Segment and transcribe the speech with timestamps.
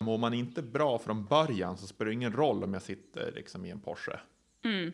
[0.00, 3.64] Mår man inte bra från början så spelar det ingen roll om jag sitter liksom
[3.64, 4.20] i en Porsche.
[4.64, 4.92] Mm.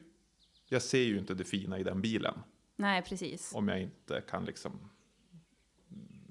[0.69, 2.35] Jag ser ju inte det fina i den bilen
[2.77, 3.53] Nej, precis.
[3.55, 4.91] om jag inte kan liksom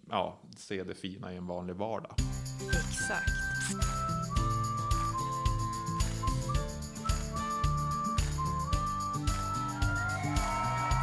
[0.09, 2.15] ja, se det fina i en vanlig vardag.
[2.70, 3.29] Exakt.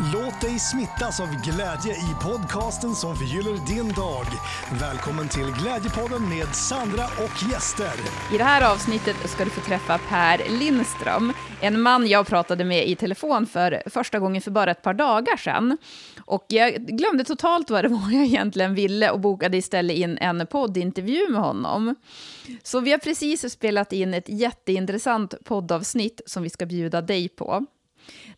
[0.03, 4.25] Låt dig smittas av glädje i podcasten som förgyller din dag.
[4.81, 7.93] Välkommen till Glädjepodden med Sandra och gäster.
[8.35, 12.89] I det här avsnittet ska du få träffa Per Lindström, en man jag pratade med
[12.89, 15.79] i telefon för första gången för bara ett par dagar sedan.
[16.25, 20.47] Och jag glömde totalt vad det var jag egentligen ville och bokade istället in en
[20.47, 21.95] poddintervju med honom.
[22.63, 27.67] Så vi har precis spelat in ett jätteintressant poddavsnitt som vi ska bjuda dig på.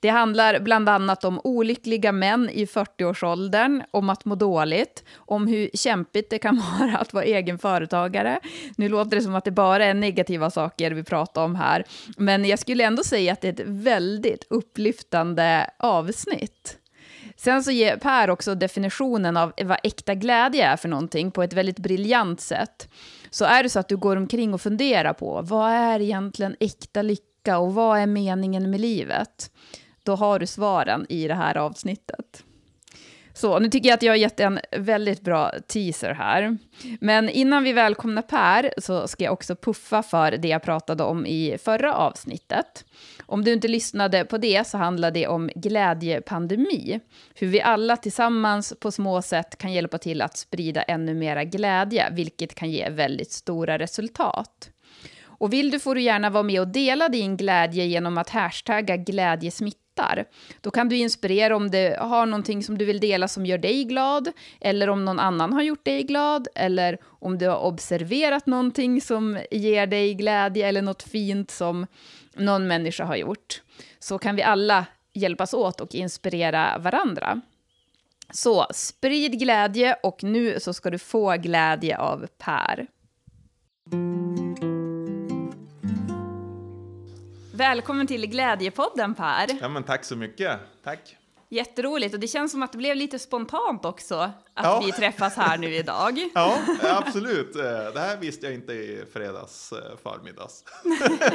[0.00, 5.70] Det handlar bland annat om olyckliga män i 40-årsåldern, om att må dåligt, om hur
[5.74, 8.40] kämpigt det kan vara att vara egen företagare.
[8.76, 11.84] Nu låter det som att det bara är negativa saker vi pratar om här,
[12.16, 16.78] men jag skulle ändå säga att det är ett väldigt upplyftande avsnitt.
[17.36, 21.52] Sen så ger Per också definitionen av vad äkta glädje är för någonting på ett
[21.52, 22.88] väldigt briljant sätt.
[23.30, 27.02] Så är det så att du går omkring och funderar på vad är egentligen äkta
[27.02, 29.50] lycka och vad är meningen med livet?
[30.02, 32.44] Då har du svaren i det här avsnittet.
[33.34, 36.58] Så nu tycker jag att jag har gett en väldigt bra teaser här.
[37.00, 41.26] Men innan vi välkomnar Per så ska jag också puffa för det jag pratade om
[41.26, 42.84] i förra avsnittet.
[43.26, 47.00] Om du inte lyssnade på det så handlar det om glädjepandemi.
[47.34, 52.10] Hur vi alla tillsammans på små sätt kan hjälpa till att sprida ännu mera glädje,
[52.12, 54.71] vilket kan ge väldigt stora resultat.
[55.42, 58.96] Och vill du får du gärna vara med och dela din glädje genom att hashtagga
[58.96, 60.24] glädjesmittar.
[60.60, 63.84] Då kan du inspirera om du har någonting som du vill dela som gör dig
[63.84, 69.00] glad, eller om någon annan har gjort dig glad, eller om du har observerat någonting
[69.00, 71.86] som ger dig glädje, eller något fint som
[72.36, 73.62] någon människa har gjort.
[73.98, 77.40] Så kan vi alla hjälpas åt och inspirera varandra.
[78.30, 82.86] Så sprid glädje och nu så ska du få glädje av Per.
[87.62, 89.46] Välkommen till Glädjepodden Per.
[89.60, 90.58] Ja, men tack så mycket.
[90.84, 91.16] Tack.
[91.52, 94.82] Jätteroligt och det känns som att det blev lite spontant också att Ja.
[94.86, 96.18] vi träffas här nu idag.
[96.34, 97.56] Ja, absolut.
[97.56, 100.64] Eh, Det här visste jag inte i fredags eh, förmiddags.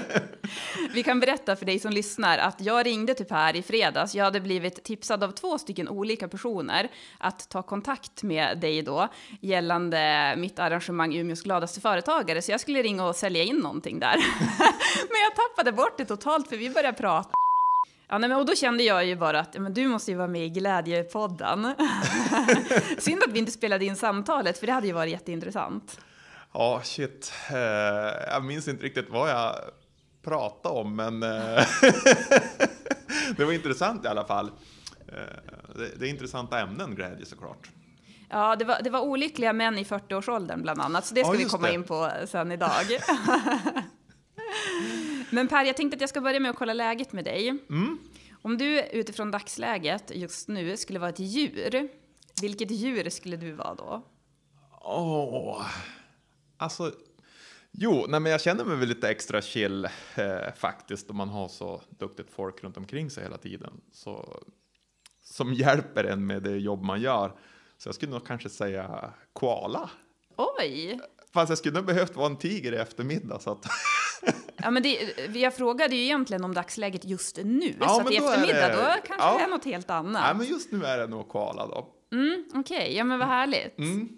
[0.94, 4.16] Vi kan berätta för dig som lyssnar att jag ringde till Per i fredags.
[4.16, 9.08] Jag hade blivit tipsad av två stycken olika personer att ta kontakt med dig då
[9.42, 12.42] gällande mitt arrangemang Umeås gladaste företagare.
[12.42, 14.16] Så jag skulle ringa och sälja in någonting där.
[15.10, 17.30] men jag tappade bort det totalt för vi började prata.
[18.10, 20.28] Ja, nej, men, och då kände jag ju bara att men du måste ju vara
[20.28, 21.74] med i Glädjepodden.
[22.98, 26.00] Synd att vi inte spelade in samtalet, för det hade ju varit jätteintressant.
[26.54, 27.34] Ja, shit.
[27.52, 27.58] Eh,
[28.32, 29.56] Jag minns inte riktigt vad jag
[30.24, 31.30] pratade om, men eh,
[33.38, 34.52] det var intressant i alla fall.
[35.08, 37.70] Eh, Det är intressanta ämnen, glädje såklart.
[38.30, 41.38] Ja, det var, det var olyckliga män i 40-årsåldern bland annat, så det ska Ja,
[41.38, 41.74] vi komma det.
[41.74, 42.72] in på sen idag.
[45.30, 47.50] Men Per, jag tänkte att jag ska börja med att kolla läget med dig.
[47.50, 47.98] Mm.
[48.42, 51.90] Om du utifrån dagsläget just nu skulle vara ett djur,
[52.42, 54.04] vilket djur skulle du vara då?
[54.82, 55.66] Åh,
[56.58, 56.92] alltså.
[57.72, 61.48] Jo, nej, men jag känner mig väl lite extra chill eh, faktiskt om man har
[61.48, 63.82] så duktigt folk runt omkring sig hela tiden.
[63.92, 64.44] Så,
[65.24, 67.40] som hjälper en med det jobb man gör.
[67.78, 69.90] Så jag skulle nog kanske säga koala.
[70.36, 71.00] Oj!
[71.34, 73.40] Fast jag skulle nog behövt vara en tiger i eftermiddag.
[73.40, 73.66] Så att,
[74.64, 75.00] Ja, men det,
[75.34, 79.28] jag frågade ju egentligen om dagsläget just nu, Ja, så att i eftermiddag då kanske
[79.28, 79.38] ja.
[79.38, 80.24] det är något helt annat.
[80.24, 81.88] nej, men just nu är det nog koala då.
[82.12, 83.78] Mm, Okej, ja men vad härligt.
[83.80, 84.10] Mm.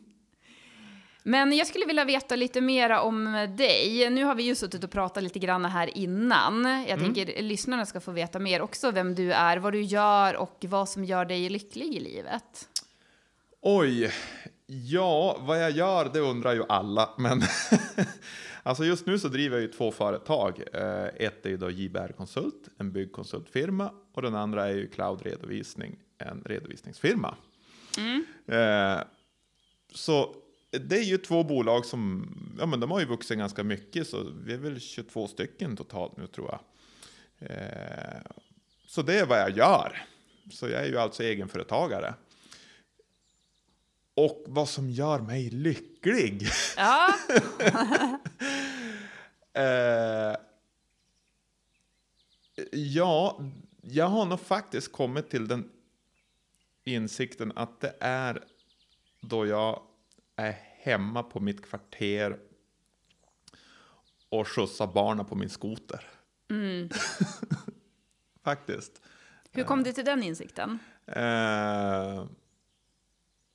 [1.24, 4.10] Men jag skulle vilja veta lite mera om dig.
[4.10, 6.66] Nu har vi ju suttit och pratat lite grann här innan.
[6.66, 7.14] Jag Mm.
[7.14, 10.90] tänker lyssnarna ska få veta mer också vem du är, vad du gör och vad
[10.90, 12.68] som gör dig lycklig i livet.
[13.62, 14.12] Oj,
[14.72, 17.10] ja, vad jag gör det undrar ju alla.
[17.18, 17.42] Men
[18.64, 20.64] alltså just nu så driver jag ju två företag.
[20.74, 23.92] Eh, Ett är ju då JBR Konsult, en byggkonsultfirma.
[24.14, 27.36] Och den andra är ju Cloud Redovisning, en redovisningsfirma.
[28.48, 29.02] Eh,
[29.94, 30.36] Så
[30.72, 32.28] det är ju två bolag som,
[32.60, 34.08] ja men de har ju vuxit ganska mycket.
[34.08, 36.60] Så vi är väl 22 stycken totalt nu tror jag.
[37.52, 38.22] Eh,
[38.88, 40.02] Så det är vad jag gör.
[40.52, 42.14] Så jag är ju alltså egenföretagare.
[44.20, 46.48] Och vad som gör mig lycklig?
[46.78, 47.16] Ja,
[49.54, 50.36] Eh,
[52.72, 53.42] ja,
[53.82, 55.70] jag har nog faktiskt kommit till den
[56.84, 58.44] insikten att det är
[59.22, 59.82] då jag
[60.36, 62.40] är hemma på mitt kvarter
[64.30, 66.04] och skjutsa barnen på min skoter.
[68.44, 69.02] Faktiskt.
[69.52, 70.80] Hur kom du till den insikten?
[71.06, 72.26] Eh,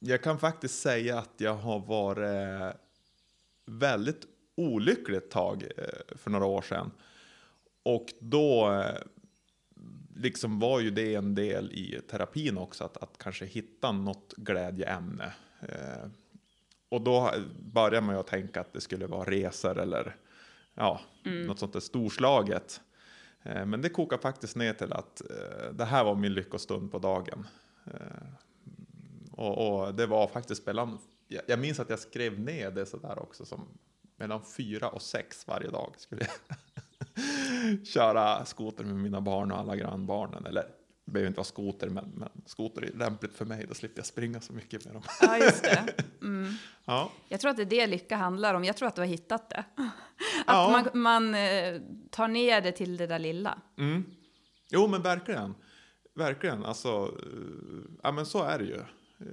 [0.06, 2.76] jag kan faktiskt säga att jag har varit
[3.66, 6.90] väldigt olycklig ett tag eh, för några år sedan.
[7.82, 9.02] Och då eh,
[10.16, 15.32] liksom var ju det en del i terapin också, att, att kanske hitta något glädjeämne.
[15.60, 16.08] Eh,
[16.88, 17.30] och då
[17.72, 20.16] började man ju att tänka att det skulle vara resor eller
[20.74, 21.00] ja,
[21.46, 22.80] något sånt där storslaget.
[23.42, 26.98] Eh, Men det kokar faktiskt ner till att eh, det här var min lyckostund på
[26.98, 27.46] dagen.
[29.36, 30.98] Och, och det var faktiskt mellan,
[31.28, 33.68] jag jag minns att jag skrev ner det sådär också som
[34.16, 39.76] mellan fyra och sex varje dag skulle jag köra skoter med mina barn och alla
[39.76, 40.46] grannbarnen.
[40.46, 40.62] Eller
[41.04, 44.06] det behöver inte vara skoter, men, men skoter är lämpligt för mig, då slipper jag
[44.06, 45.02] springa så mycket med dem.
[45.20, 45.84] Ja, just det.
[46.22, 46.52] Mm.
[46.86, 48.64] Ja, Jag tror att det är det lycka handlar om.
[48.64, 49.64] Jag tror att du har hittat det.
[49.76, 49.90] Att
[50.46, 50.70] Ja.
[50.92, 53.58] man, man eh, tar ner det till det där lilla.
[53.78, 54.04] Mm.
[54.70, 55.54] Jo, men verkligen.
[56.14, 56.64] Verkligen.
[56.64, 58.80] Alltså, eh, ja men så är det ju.
[59.20, 59.26] Eh,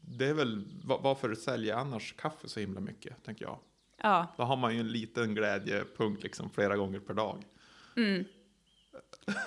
[0.00, 3.58] Det är väl, va- varför säljer annars kaffe så himla mycket, tänker jag.
[4.02, 7.44] Ja, Då har man ju en liten glädjepunkt liksom flera gånger per dag.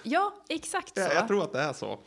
[0.04, 1.00] ja exakt så.
[1.01, 2.00] Jag, jag tror att det är så.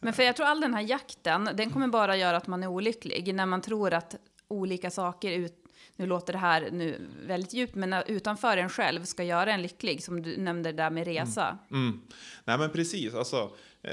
[0.00, 2.66] Men för jag tror all den här jakten, den kommer bara göra att man är
[2.66, 3.34] olycklig.
[3.34, 4.14] När man tror att
[4.48, 5.64] olika saker, ut,
[5.96, 10.02] nu låter det här nu väldigt djupt, men utanför en själv ska göra en lycklig.
[10.04, 11.58] Som du nämnde där med resa.
[11.70, 12.00] Mm.
[12.44, 13.50] Nej men precis, alltså,
[13.82, 13.92] eh,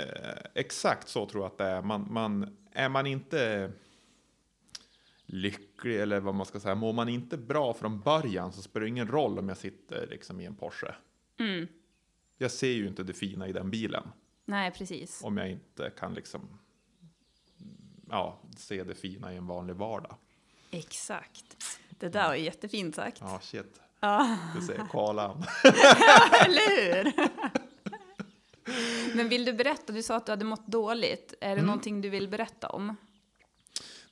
[0.53, 1.81] exakt så tror jag att det är.
[1.81, 3.71] Man, man, är man inte
[5.25, 8.89] lycklig eller vad man ska säga, mår man inte bra från början så spelar det
[8.89, 10.95] ingen roll om jag sitter liksom i en Porsche.
[11.39, 11.67] Mm.
[12.37, 14.03] Jag ser ju inte det fina i den bilen
[14.45, 15.23] Nej, precis.
[15.23, 16.59] om jag inte kan liksom
[18.09, 20.15] ja, se det fina i en vanlig vardag.
[20.71, 21.57] Exakt.
[21.89, 23.17] Det där var ju jättefint sagt.
[23.21, 23.81] Ja, shit.
[23.99, 25.43] Ja, Du ser kolan.
[26.45, 27.13] eller hur?
[29.15, 31.33] Men vill du berätta, du sa att du hade mått dåligt.
[31.41, 32.95] Är det någonting du vill berätta om?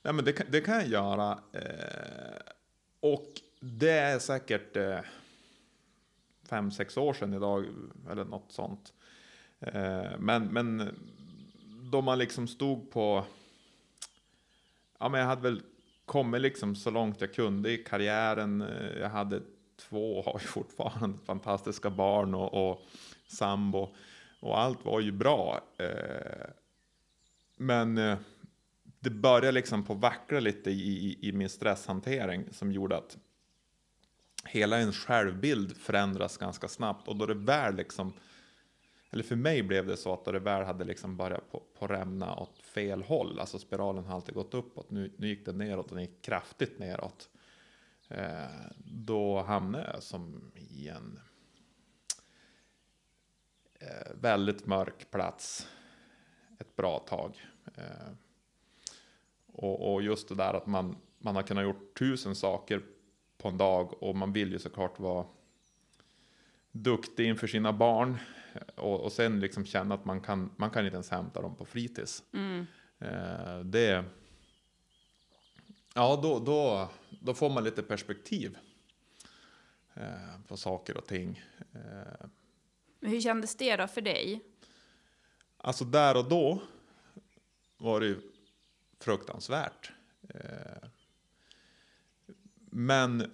[0.02, 1.38] Nej, men det, kan, det kan jag göra.
[1.52, 2.40] Eh,
[3.00, 3.26] och
[3.60, 4.98] det är säkert eh,
[6.48, 7.66] fem, sex år sedan idag,
[8.10, 8.92] eller något sånt.
[9.60, 10.96] Eh, men, men
[11.92, 13.24] då man liksom stod på...
[14.98, 15.62] Ja, men jag hade väl
[16.04, 18.64] kommit liksom så långt jag kunde i karriären.
[19.00, 19.40] Jag hade
[19.76, 22.82] två, har ju fortfarande fantastiska barn och, och
[23.26, 23.94] sambo.
[24.40, 25.60] Och allt var ju bra.
[25.78, 26.48] Eh,
[27.56, 28.18] men eh,
[29.00, 33.18] det började liksom på vackla lite i, i, i min stresshantering som gjorde att
[34.44, 38.12] hela ens självbild förändras ganska snabbt och då det väl liksom
[39.10, 41.86] eller för mig blev det så att då det väl hade liksom börjat på, på
[41.86, 45.88] rämna åt fel håll, alltså spiralen har alltid gått uppåt, nu, nu gick den neråt
[45.88, 47.28] den gick kraftigt neråt.
[48.08, 51.20] Eh, då hamnade jag som i en
[54.14, 55.68] väldigt mörk plats
[56.58, 57.40] ett bra tag.
[57.74, 58.12] Eh,
[59.46, 62.82] och, och just det där att man, man har kunnat gjort tusen saker
[63.38, 65.26] på en dag och man vill ju såklart vara
[66.72, 68.18] duktig inför sina barn
[68.74, 71.64] och, och sen liksom känna att man kan, man kan inte ens hämta dem på
[71.64, 72.22] fritids.
[72.32, 72.66] Mm.
[72.98, 74.04] Eh, det,
[75.94, 76.90] ja, då, då,
[77.20, 78.58] då får man lite perspektiv
[79.94, 81.42] eh, på saker och ting.
[83.00, 84.40] Men hur kändes det då för dig?
[85.58, 86.62] Alltså där och då
[87.78, 88.20] var det ju
[89.00, 89.92] fruktansvärt.
[90.28, 90.88] Eh,
[92.70, 93.30] Men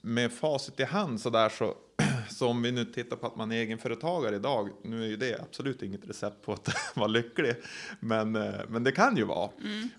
[0.00, 1.74] med facit i hand så där så,
[2.30, 5.40] så om vi nu tittar på att man är egenföretagare idag, nu är ju det
[5.40, 7.54] absolut inget recept på att vara lycklig,
[8.00, 9.50] men, eh, men det kan ju vara.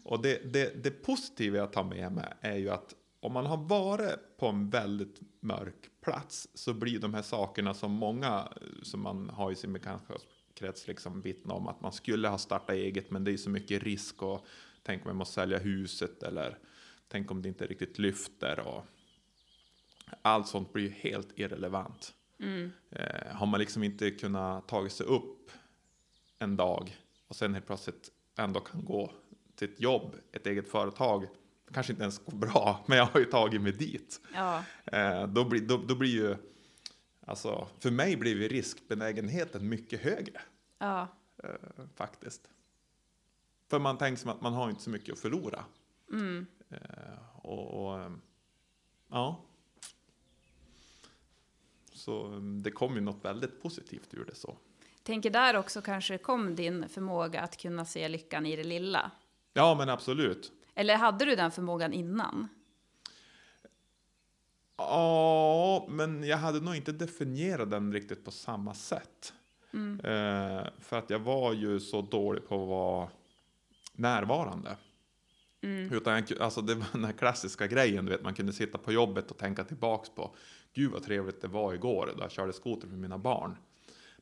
[0.03, 3.58] Och det, det, det positiva jag tar med mig är ju att om man har
[3.58, 9.01] varit på en väldigt mörk plats så blir de här sakerna som många eh, som
[9.01, 13.24] man har i sin bekantskapskrets liksom vittna om att man skulle ha startat eget men
[13.24, 14.46] det är så mycket risk och
[14.84, 16.58] tänk om jag måste sälja huset eller
[17.08, 18.86] tänk om det inte riktigt lyfter och
[20.22, 22.13] allt sånt blir ju helt irrelevant.
[22.89, 25.51] Eh, har man liksom inte kunnat ta sig upp
[26.39, 29.12] en dag och sen helt plötsligt ändå kan gå
[29.55, 31.27] till ett jobb, ett eget företag,
[31.74, 34.22] kanske inte ens går bra, men jag har ju tagit mig dit.
[34.34, 36.36] Ja, Eh, då, blir, då, då blir ju,
[37.26, 40.42] alltså för mig blir ju riskbenägenheten mycket högre
[40.80, 41.08] ja,
[41.44, 41.50] eh,
[41.96, 42.42] faktiskt.
[43.70, 45.66] För man tänker som att man har inte så mycket att förlora.
[46.12, 46.46] mm.
[46.70, 46.78] Eh,
[47.42, 48.22] och, och ehm,
[49.10, 49.42] ja.
[51.94, 54.58] Så ehm, det kom ju något väldigt positivt ur det så.
[55.04, 59.12] Tänker där också kanske kom din förmåga att kunna se lyckan i det lilla.
[59.54, 60.52] Ja men absolut.
[60.79, 62.48] Eller hade du den förmågan innan?
[64.77, 69.33] Ja, men jag hade nog inte definierat den riktigt på samma sätt.
[70.03, 73.09] Eh, för att jag var ju så dålig på att vara
[73.93, 74.77] närvarande.
[75.62, 78.91] Utan jag, alltså det var den här klassiska grejen, du vet, man kunde sitta på
[78.91, 80.36] jobbet och tänka tillbaks på
[80.74, 83.57] Gud vad trevligt det var igår då jag körde skoter med mina barn.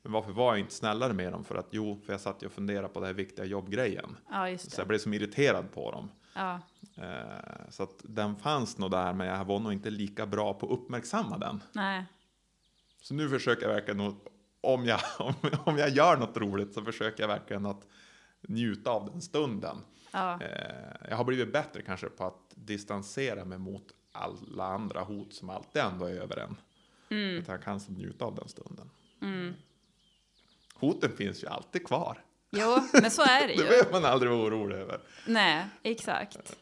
[0.04, 1.44] Men varför var jag inte snällare med dem?
[1.44, 4.18] För att jo, för jag satt ju och funderade på den här viktiga jobbgrejen.
[4.32, 6.10] Ja, Så jag blev som irriterad på dem.
[6.38, 6.62] Ja.
[6.96, 10.66] Eh, så att den fanns nog där, men jag var nog inte lika bra på
[10.66, 11.64] att uppmärksamma den.
[11.72, 12.06] Nej.
[13.02, 14.16] Så nu försöker jag verkligen,
[14.62, 15.34] om jag, om,
[15.66, 17.88] om jag gör något roligt så försöker jag verkligen att
[18.42, 19.78] njuta av den stunden.
[20.12, 20.42] Ja.
[20.42, 25.50] Eh, jag har blivit bättre kanske på att distansera mig mot alla andra hot som
[25.50, 26.56] alltid ändå är över en.
[27.10, 27.42] Mm.
[27.42, 28.90] Att jag kan njuta av den stunden.
[30.76, 32.24] Hoten finns ju alltid kvar.
[32.52, 33.64] Jo, men så är det Det ju.
[33.70, 35.00] behöver man aldrig vara orolig över.
[35.26, 36.56] Nej, exakt.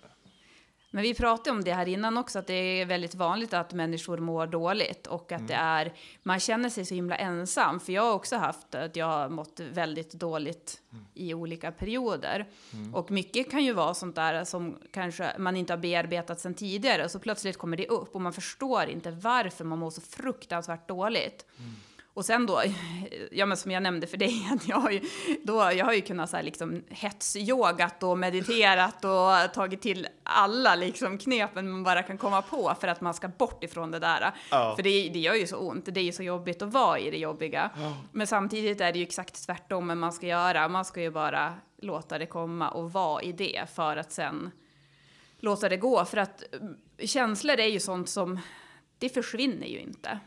[0.92, 4.18] Men vi pratade om det här innan också, att det är väldigt vanligt att människor
[4.18, 7.80] mår dåligt och att det är, man känner sig så himla ensam.
[7.80, 10.82] För jag har också haft att jag har mått väldigt dåligt
[11.14, 12.48] i olika perioder.
[12.94, 17.04] Och mycket kan ju vara sånt där som kanske man inte har bearbetat sedan tidigare.
[17.06, 20.88] Och så plötsligt kommer det upp och man förstår inte varför man mår så fruktansvärt
[20.88, 21.46] dåligt.
[22.16, 22.62] Och sen då,
[23.32, 25.02] ja men som jag nämnde för dig, att jag har ju,
[25.44, 30.76] då, jag har ju kunnat så här liksom hetsyogat och mediterat och tagit till alla
[30.76, 34.34] liksom knepen man bara kan komma på för att man ska bort ifrån det där.
[34.52, 34.74] Ja.
[34.76, 37.12] För det, det gör ju så ont, det är ju så jobbigt att vara i
[37.12, 37.70] det jobbiga.
[38.12, 41.54] Men samtidigt är det ju exakt tvärtom men man ska göra, man ska ju bara
[41.82, 44.52] låta det komma och vara i det för att sen
[45.40, 46.06] låta det gå.
[46.06, 48.40] För att mm, känslor är ju sånt som,
[48.98, 50.20] det försvinner ju inte.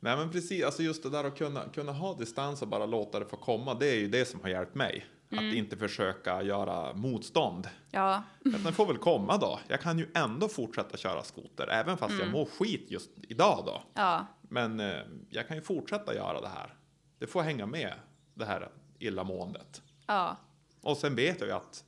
[0.00, 3.18] Nej men precis, alltså just det där att kunna, kunna ha distans och bara låta
[3.18, 5.06] det få komma, det är ju det som har hjälpt mig.
[5.32, 7.68] Att inte försöka göra motstånd.
[7.90, 8.22] Ja,
[8.54, 9.60] Att den får väl komma då.
[9.68, 13.82] Jag kan ju ändå fortsätta köra skoter, även fast jag mår skit just idag då.
[13.94, 16.74] ja, Men eh, jag kan ju fortsätta göra det här.
[17.18, 17.92] Det får hänga med,
[18.34, 19.82] det här illamåendet.
[20.06, 20.36] ja.
[20.82, 21.84] Och sen vet jag ju att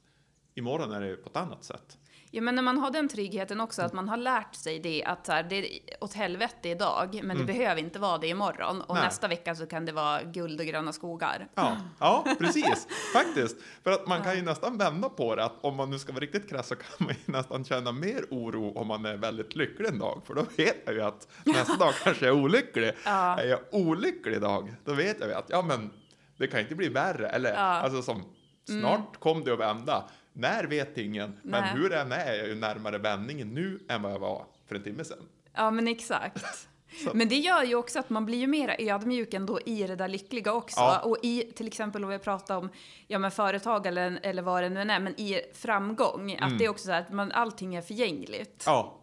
[0.55, 1.99] imorgon är det på ett annat sätt.
[2.35, 5.27] Ja, men när man har den tryggheten också, att man har lärt sig det att
[5.27, 8.81] så här, det är åt helvete idag, men det behöver inte vara det imorgon.
[8.83, 9.05] Och Nej.
[9.05, 11.49] nästa vecka så kan det vara guld och gröna skogar.
[11.55, 12.87] Ja, ja precis.
[13.13, 13.57] Faktiskt.
[13.85, 15.45] För att man kan ju nästan vända på det.
[15.45, 18.25] Att om man nu ska vara riktigt krass så kan man ju nästan känna mer
[18.31, 20.23] oro om man är väldigt lycklig en dag.
[20.27, 22.93] För då vet jag ju att nästa dag kanske jag är olycklig.
[23.05, 23.39] Ja.
[23.41, 25.91] Är jag olycklig idag, då vet jag ju att ja, men
[26.37, 27.29] det kan inte bli värre.
[27.29, 27.59] Eller Ja.
[27.59, 28.23] alltså som
[28.67, 30.05] snart kom det att vända.
[30.33, 31.39] När vet ingen.
[31.43, 31.73] Men Nej.
[31.75, 34.83] hur det än är, jag ju närmare vändningen nu än vad jag var för en
[34.83, 35.29] timme sedan.
[35.53, 36.69] Ja, men exakt.
[37.15, 40.09] Men det gör ju också att man blir ju mer ödmjuk ändå i det där
[40.09, 40.81] lyckliga också.
[40.81, 41.01] Ja.
[41.01, 42.69] Och i till exempel om vi pratar om
[43.07, 46.65] ja, men företag eller, eller vad det nu än är, men i framgång, att det
[46.65, 48.63] är också så här att man, allting är förgängligt.
[48.67, 49.01] Ja,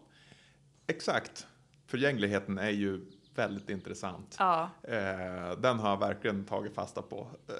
[0.86, 1.46] exakt.
[1.86, 3.00] Förgängligheten är ju
[3.34, 4.36] väldigt intressant.
[4.38, 7.28] Ja, Eh, den har jag verkligen tagit fasta på.
[7.48, 7.54] Eh,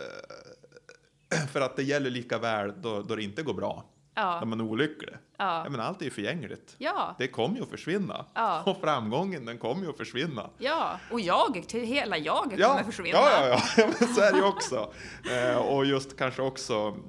[1.52, 3.84] för att det gäller lika väl då, då det inte går bra.
[4.14, 4.38] Ja.
[4.40, 5.14] När man är olycklig.
[5.36, 5.66] Ja.
[5.70, 6.74] Menar, allt är ju förgängligt.
[6.78, 8.24] ja, Det kommer ju att försvinna.
[8.34, 8.62] Ja.
[8.66, 10.50] Och framgången, den kommer ju att försvinna.
[10.58, 11.00] ja.
[11.10, 13.18] Och jag, till hela jag Ja, kommer försvinna.
[13.18, 13.86] ja, ja, ja.
[14.00, 14.92] Men så är det ju också.
[15.30, 17.02] Eh, och just kanske också mm,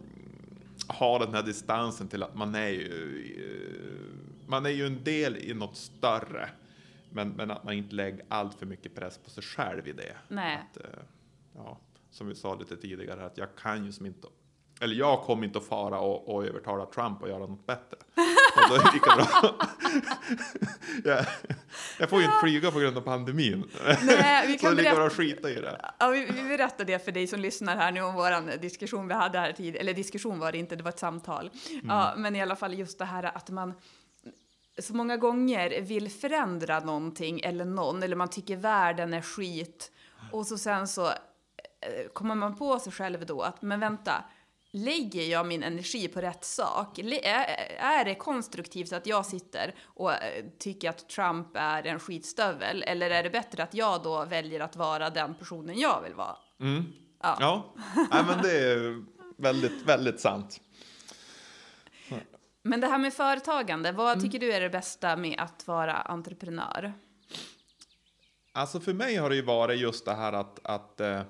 [0.87, 5.37] ha den här distansen till att man är ju, eh, man är ju en del
[5.37, 6.49] i något större.
[7.09, 10.15] Men, men att man inte lägger allt för mycket press på sig själv i det.
[10.27, 10.59] Nej.
[10.71, 10.83] Att, eh,
[11.55, 11.77] ja,
[12.11, 14.27] som vi sa lite tidigare, att jag kan ju som inte
[14.81, 17.97] eller jag kommer inte att fara och, och övertala Trump att göra något bättre.
[18.55, 19.55] Och då är det lika bra.
[21.15, 21.25] jag,
[21.99, 23.63] jag får ju inte flyga på grund av pandemin.
[24.03, 25.91] Nej, vi Så det kan är lika bra att skita i det.
[25.99, 29.13] ja, vi, vi berättar det för dig som lyssnar här nu om vår diskussion vi
[29.13, 29.77] hade här tidigare.
[29.77, 31.49] Eller diskussion var det inte, det var ett samtal.
[31.83, 33.73] Ja, men i alla fall just det här att man
[34.79, 39.91] så många gånger vill förändra någonting eller någon, eller man tycker världen är skit.
[40.31, 41.11] Och så sen så
[42.13, 44.23] kommer man på sig själv då att, men vänta,
[44.71, 46.99] lägger jag min energi på rätt sak?
[46.99, 52.83] Är, det konstruktivt att jag sitter och eh, tycker att Trump är en skitstövel?
[52.87, 56.37] Eller är det bättre att jag då väljer att vara den personen jag vill vara?
[57.21, 57.37] Ja.
[57.39, 57.73] Ja,
[58.11, 59.03] Nej, men det är
[59.37, 60.61] väldigt, väldigt sant.
[62.63, 66.93] Men det här med företagande, vad tycker du är det bästa med att vara entreprenör?
[68.51, 71.21] Alltså för mig har det ju varit just det här att, att eh,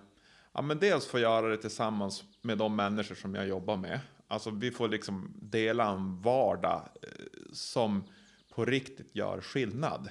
[0.53, 3.99] ja, men dels få göra det tillsammans med de människor som jag jobbar med.
[4.27, 7.09] Alltså vi får liksom dela en vardag eh,
[7.53, 8.03] som
[8.49, 10.09] på riktigt gör skillnad.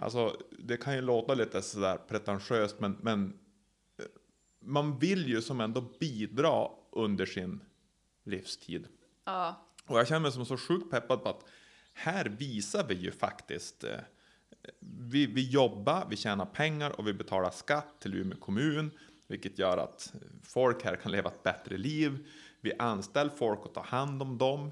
[0.00, 3.38] Alltså det kan ju låta lite sådär pretentiöst men, men
[3.98, 4.04] eh,
[4.60, 7.60] man vill ju som ändå bidra under sin
[8.24, 8.88] livstid.
[9.24, 11.44] Ja, Och jag känner mig som så sjukt peppad på att
[11.92, 14.00] här visar vi ju faktiskt eh,
[14.80, 18.90] vi, vi jobbar, vi tjänar pengar och vi betalar skatt till Umeå kommun,
[19.28, 22.26] vilket gör att folk här kan leva ett bättre liv.
[22.60, 24.70] Vi anställer folk och tar hand om dem.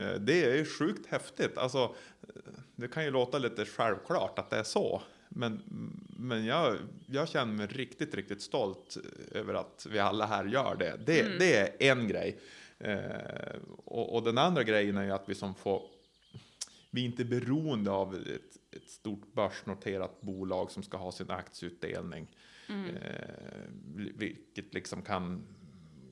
[0.00, 1.58] Eh, Det är sjukt häftigt.
[1.58, 5.02] Alltså, eh, det kan ju låta lite självklart att det är så.
[5.28, 5.62] Men,
[6.18, 6.76] men jag,
[7.06, 8.96] jag känner mig riktigt, riktigt stolt
[9.32, 11.00] över att vi alla här gör det.
[11.06, 12.38] Det, det är en grej.
[12.78, 15.82] Eh, och, och den andra grejen är ju att vi som får
[16.90, 22.26] vi är inte beroende av ett, ett stort börsnoterat bolag som ska ha sin aktieutdelning.
[22.68, 23.64] Eh,
[24.14, 25.46] vilket liksom kan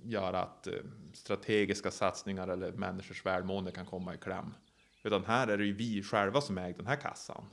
[0.02, 0.74] göra att eh,
[1.12, 4.54] strategiska satsningar eller människors välmående kan komma i kläm.
[5.02, 7.44] Utan här är det ju vi själva som äger den här kassan.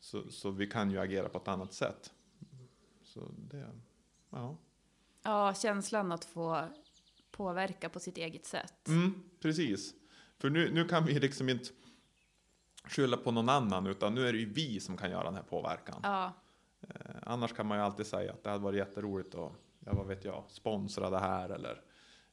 [0.00, 2.12] Så, så vi kan ju agera på ett annat sätt.
[3.04, 3.66] Så det,
[4.30, 4.58] ja.
[5.22, 6.68] Ja, känslan att få
[7.30, 8.88] påverka på sitt eget sätt.
[8.88, 9.94] Mm, precis.
[10.38, 11.70] För nu, nu kan vi liksom inte
[12.84, 15.42] skylla på någon annan, utan nu är det ju vi som kan göra den här
[15.42, 16.00] påverkan.
[16.02, 16.32] Ja,
[16.94, 19.52] Eh, annars kan man ju alltid säga att det hade varit jätteroligt att,
[19.86, 21.80] ja vad vet jag, sponsra det här eller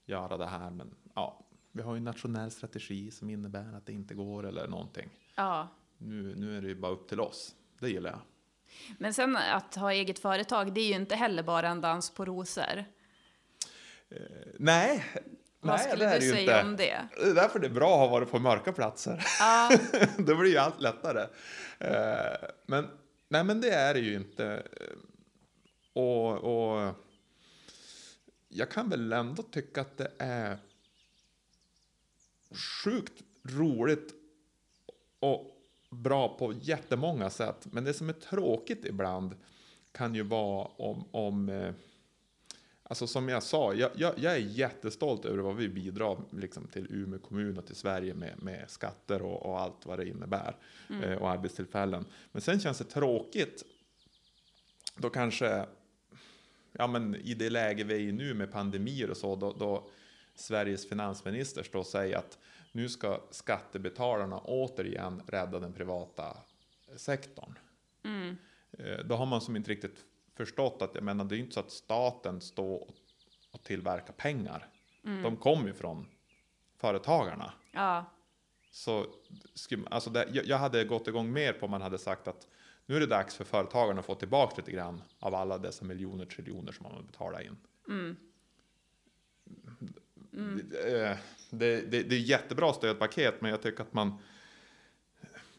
[0.05, 0.69] göra det här.
[0.69, 4.67] Men ja, vi har ju en nationell strategi som innebär att det inte går eller
[4.67, 5.09] någonting.
[5.35, 5.67] ja.
[5.97, 7.55] Nu, nu är det ju bara upp till oss.
[7.79, 8.19] Det gillar jag.
[8.99, 12.25] Men sen att ha eget företag, det är ju inte heller bara en dans på
[12.25, 12.85] rosor.
[14.59, 15.05] Nej,
[15.59, 16.69] Vad nej, skulle det du säga inte.
[16.69, 17.07] om det?
[17.15, 19.25] Det är därför det är bra att ha varit på mörka platser.
[19.39, 19.71] Ja,
[20.17, 21.27] Då blir ju allt lättare.
[21.79, 22.87] Eh, Men,
[23.33, 24.67] nej, men det är det ju inte.
[24.79, 24.97] Eh,
[25.93, 26.93] och, och
[28.49, 30.57] jag kan väl ändå tycka att det är
[32.83, 34.13] sjukt roligt
[35.19, 35.57] och
[35.89, 37.67] bra på jättemånga sätt.
[37.71, 39.35] Men det som är tråkigt ibland
[39.91, 41.73] kan ju vara om, om eh,
[42.83, 46.87] Alltså som jag sa, jag, jag, jag är jättestolt över vad vi bidrar liksom, till
[46.89, 50.55] Umeå kommun och till Sverige med, med skatter och, och allt vad det innebär.
[51.03, 52.05] Eh, och arbetstillfällen.
[52.31, 53.63] Men sen känns det tråkigt
[54.97, 55.65] då kanske,
[56.71, 59.89] ja men i det läge vi är i nu med pandemier och så, då, då
[60.35, 62.37] Sveriges finansminister står och säger att
[62.71, 66.37] nu ska skattebetalarna återigen rädda den privata
[66.95, 67.59] sektorn.
[68.77, 69.97] Eh, Då har man som inte riktigt
[70.35, 72.87] förstått att jag menar, det är inte så att staten står
[73.51, 74.69] och- tillverkar pengar.
[75.23, 76.07] De kommer ju från
[76.77, 77.53] företagarna.
[77.71, 78.05] ja,
[78.71, 79.05] Så
[79.89, 82.47] alltså det, jag hade gått igång mer på om man hade sagt att
[82.85, 86.25] nu är det dags för företagarna att få tillbaka lite grann av alla dessa miljoner
[86.25, 87.57] triljoner som man har betalat in.
[90.31, 91.17] Det, eh,
[91.49, 94.17] det, det, det är jättebra stödpaket, men jag tycker att man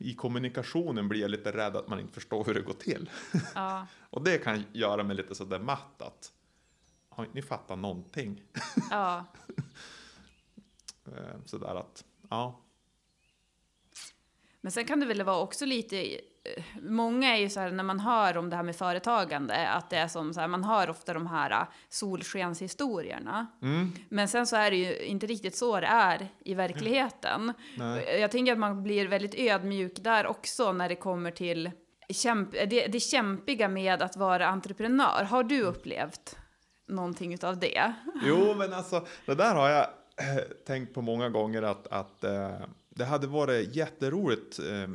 [0.05, 3.11] i kommunikationen blir jag lite rädd att man inte förstår hur det går till.
[3.55, 6.33] ja, Och det kan göra mig lite sådär matt att
[7.09, 8.43] har inte ni fattat någonting?
[8.91, 9.25] ja.
[11.07, 12.61] Eh, Sådär att, ja.
[14.61, 16.21] Men sen kan det väl vara också lite,
[16.81, 19.97] många är ju så här när man hör om det här med företagande, att det
[19.97, 23.47] är som så här, man hör ofta de här eh, solskenshistorierna.
[24.09, 27.53] Men sen så är det ju inte riktigt så det är i verkligheten.
[27.77, 28.21] Nej.
[28.21, 31.71] Jag tänker att man blir väldigt ödmjuk där också när det kommer till
[32.09, 35.25] kämp det, det kämpiga med att vara entreprenör.
[35.25, 36.37] Har du upplevt
[36.89, 37.95] någonting utav det?
[38.23, 39.83] Jo, men alltså, det där har jag
[40.17, 42.51] eh, tänkt på många gånger att, att eh,
[42.89, 44.89] det hade varit jätteroligt eh,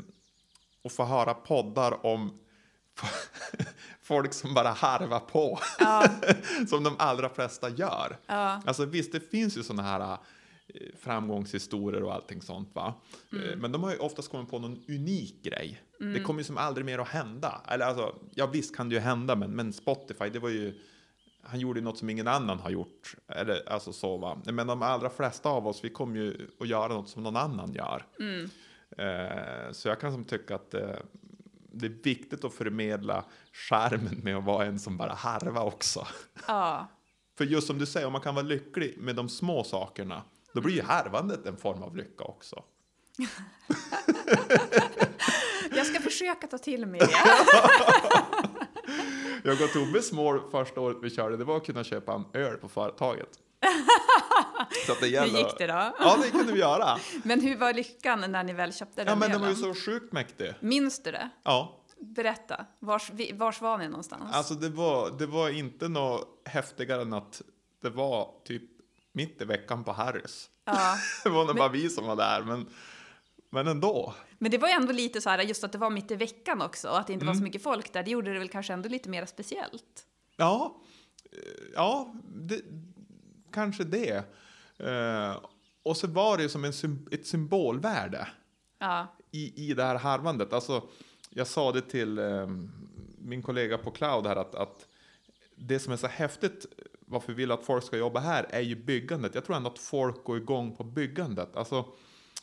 [0.83, 2.39] att få höra poddar om
[4.01, 5.59] folk som bara harvar på,
[6.67, 8.17] som de allra flesta gör.
[8.25, 8.61] Ja.
[8.65, 10.17] Alltså visst, det finns ju sådana här eh,
[10.99, 12.93] framgångshistorier och allting sånt va.
[13.31, 15.81] Eh, Men de har ju oftast kommit på någon unik grej.
[15.99, 17.61] Det kommer ju som aldrig mer att hända.
[17.67, 20.79] Eller alltså, ja visst kan det ju hända, men, men Spotify, det var ju
[21.43, 23.15] han gjorde ju något som ingen annan har gjort.
[23.27, 24.41] Eller alltså så va.
[24.45, 27.73] Men de allra flesta av oss, vi kommer ju att göra något som någon annan
[27.73, 28.05] gör.
[28.19, 28.49] Eh,
[29.71, 30.95] så jag kan som tycka att eh,
[31.71, 36.07] det är viktigt att förmedla skärmen med att vara en som bara harva också.
[36.47, 36.87] Ja.
[37.37, 40.23] För just som du säger, om man kan vara lycklig med de små sakerna,
[40.53, 42.63] då blir ju harvandet en form av lycka också.
[45.71, 47.09] Jag ska försöka ta till mig det.
[49.43, 52.57] Jag och Tobbes mål första året vi körde, det var att kunna köpa en öl
[52.57, 53.29] på företaget.
[54.85, 55.93] Så att det Hur gick det då?
[55.99, 56.99] Ja, det kunde vi göra.
[57.23, 59.73] Men hur var lyckan när ni väl köpte Ja, den men den var ju så
[59.73, 60.53] sjukt mäktig.
[60.59, 61.29] Minns du det?
[61.43, 62.65] Ja, Berätta.
[62.79, 64.35] Vars, vars var ni någonstans?
[64.35, 67.41] alltså det var, det var inte något häftigare än att
[67.81, 68.63] det var typ
[69.11, 70.49] mitt i veckan på Harrys.
[70.65, 70.95] Ja.
[71.23, 72.69] Det var nog bara vi som var där, men,
[73.49, 74.13] men ändå.
[74.37, 76.61] Men det var ju ändå lite så här, just att det var mitt i veckan
[76.61, 77.39] också och att det inte var Mm.
[77.41, 78.03] så mycket folk där.
[78.03, 80.05] Det gjorde det väl kanske ändå lite mer speciellt.
[80.37, 80.81] Ja,
[81.31, 81.37] eh,
[81.73, 82.61] ja det,
[83.53, 84.23] kanske det.
[84.79, 85.37] Eh,
[85.83, 86.73] och så var det ju som en,
[87.11, 88.27] ett symbolvärde
[88.79, 89.07] Ja.
[89.31, 90.53] i, i det här harvandet.
[90.53, 90.83] Alltså,
[91.29, 92.47] jag sa det till eh,
[93.17, 94.87] min kollega på Cloud här att, att
[95.55, 96.65] det som är så häftigt
[96.99, 99.35] varför vi vill att folk ska jobba här är ju byggandet.
[99.35, 101.55] Jag tror ändå att folk går igång på byggandet.
[101.55, 101.85] Alltså,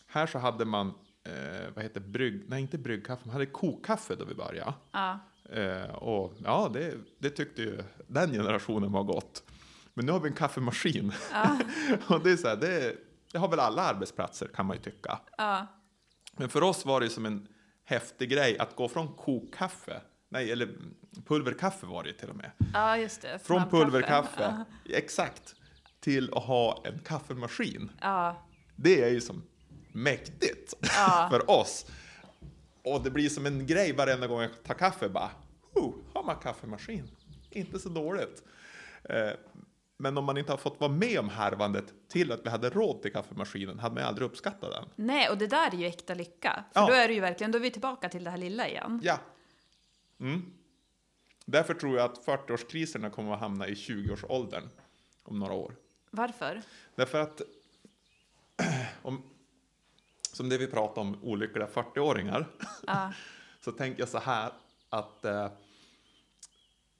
[0.06, 0.86] här så hade man,
[1.24, 4.74] eh, vad heter brygg, nej inte bryggkaffe, man hade kokkaffe då vi började.
[4.92, 5.18] Ja.
[5.52, 9.42] Eh, och ja, det, det tyckte ju den generationen var gott.
[9.96, 11.12] Men nu har vi en kaffemaskin.
[11.32, 11.58] Ja.
[12.08, 12.96] och det är så här, det,
[13.32, 15.18] det har väl alla arbetsplatser kan man ju tycka.
[15.38, 15.66] Ja.
[16.32, 17.48] Men för oss var det som en
[17.84, 20.68] häftig grej att gå från kokkaffe, nej eller
[21.26, 22.50] pulverkaffe var det till och med.
[22.74, 23.38] ja, just det.
[23.38, 25.54] Från pulverkaffe, exakt,
[26.00, 27.90] till att ha en kaffemaskin.
[28.00, 28.46] Ja.
[28.76, 29.42] Det är ju som
[29.92, 31.28] mäktigt Ja.
[31.30, 31.86] för oss.
[32.84, 35.30] Och det blir som en grej varenda gång jag tar kaffe bara,
[35.74, 37.10] oh, har man kaffemaskin?
[37.50, 38.42] Inte så dåligt.
[39.98, 43.02] Men om man inte har fått vara med om härvandet till att vi hade råd
[43.02, 44.84] till kaffemaskinen hade man ju aldrig uppskattat den.
[45.06, 46.64] Nej, och det där är ju äkta lycka.
[46.72, 46.86] För Ja.
[46.86, 49.00] då är det ju verkligen, då är vi tillbaka till det här lilla igen.
[49.04, 49.18] Ja.
[50.20, 50.52] Mm.
[51.44, 54.68] Därför tror jag att 40-årskriserna kommer att hamna i 20-årsåldern
[55.22, 55.74] om några år.
[56.10, 56.62] Varför?
[56.94, 57.42] Därför att,
[59.02, 59.22] om,
[60.32, 62.46] som det vi pratar om, olyckliga 40-åringar,
[62.86, 63.12] Ja.
[63.64, 64.52] så tänker jag så här
[64.88, 65.48] att eh,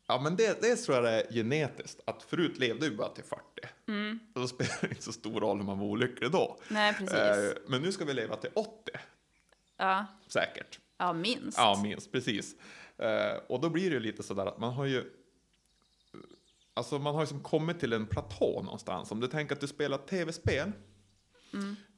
[0.07, 2.01] Ja, men det, det tror jag är genetiskt.
[2.05, 3.43] Att förut levde vi bara till 40.
[4.35, 6.59] Och då spelar det inte så stor roll om man var olycklig då.
[6.69, 7.15] Nej, precis.
[7.15, 8.71] Eh, men nu ska vi leva till 80,
[9.79, 10.07] Ja.
[10.29, 10.79] säkert.
[10.99, 11.59] ja, minst.
[11.59, 12.55] Ja, minst, precis.
[12.99, 15.05] Eh, och då blir det ju lite sådär att man har ju...
[16.75, 19.11] Alltså man har ju som kommit till en platå någonstans.
[19.11, 20.73] Om du tänker att du spelar tv-spel.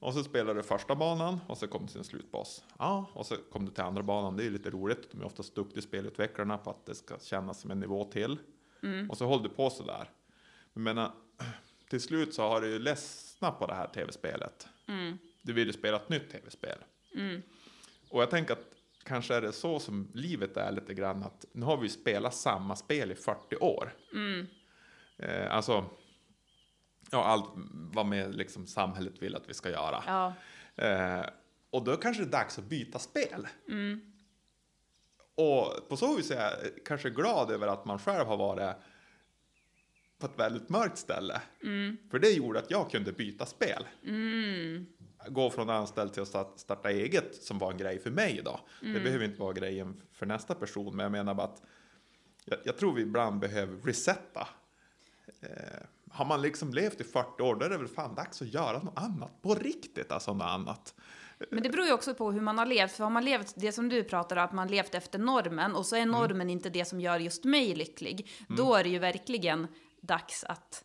[0.01, 2.65] Och så spelar du första banan och så kommer du till en slutbas.
[2.79, 4.37] Ja, och så kommer du till andra banan.
[4.37, 5.11] Det är lite roligt.
[5.11, 8.39] De är oftast duktiga spelutvecklarna på att det ska kännas som en nivå till.
[9.11, 10.11] Och så håller du på sådär.
[10.73, 11.13] Men jag menar,
[11.91, 14.69] till slut så har du ju ledsnat på det här tv-spelet.
[15.43, 16.79] Du vill ju spela ett nytt tv-spel.
[18.11, 18.65] Och jag tänker att
[19.05, 22.77] kanske är det så som livet är lite grann att nu har vi spelat samma
[22.77, 23.93] spel i 40 år.
[25.17, 25.85] Eh, alltså,
[27.11, 27.45] ja, allt
[27.93, 30.03] vad med liksom samhället vill att vi ska göra.
[30.07, 30.35] Ja.
[30.85, 31.25] Eh,
[31.71, 33.47] och då kanske det är dags att byta spel.
[35.35, 36.53] Och på så vis är jag
[36.85, 38.77] kanske glad över att man själv har varit
[40.19, 41.41] på ett väldigt mörkt ställe.
[42.11, 43.87] För det gjorde att jag kunde byta spel.
[45.29, 48.61] Gå från anställd till att sta- starta eget som var en grej för mig idag.
[48.81, 51.63] Det behöver inte vara grejen för nästa person, men jag menar bara att
[52.45, 54.49] jag, jag tror vi ibland behöver resetta.
[55.41, 55.49] Eh,
[56.13, 58.83] har man liksom levt i 40 år, då är det väl fan dags att göra
[58.83, 59.43] något annat.
[59.43, 60.95] På riktigt alltså, något annat.
[61.51, 62.93] Men det beror ju också på hur man har levt.
[62.93, 65.87] För har man levt, det som du pratar om, att man levt efter normen och
[65.87, 68.31] så är normen inte det som gör just mig lycklig.
[68.49, 69.67] Då är det ju verkligen
[70.01, 70.85] dags att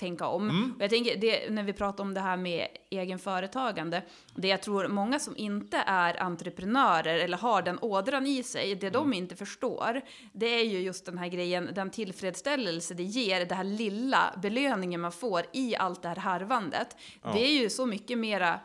[0.00, 0.72] tänka om.
[0.76, 4.02] Och jag tänker, det, när vi pratar om det här med egenföretagande,
[4.34, 8.90] det jag tror många som inte är entreprenörer eller har den ådran i sig, det
[8.90, 10.00] de inte förstår,
[10.32, 15.00] det är ju just den här grejen, den tillfredsställelse det ger, det här lilla belöningen
[15.00, 16.96] man får i allt det här harvandet.
[17.22, 18.60] Det är ju så mycket mera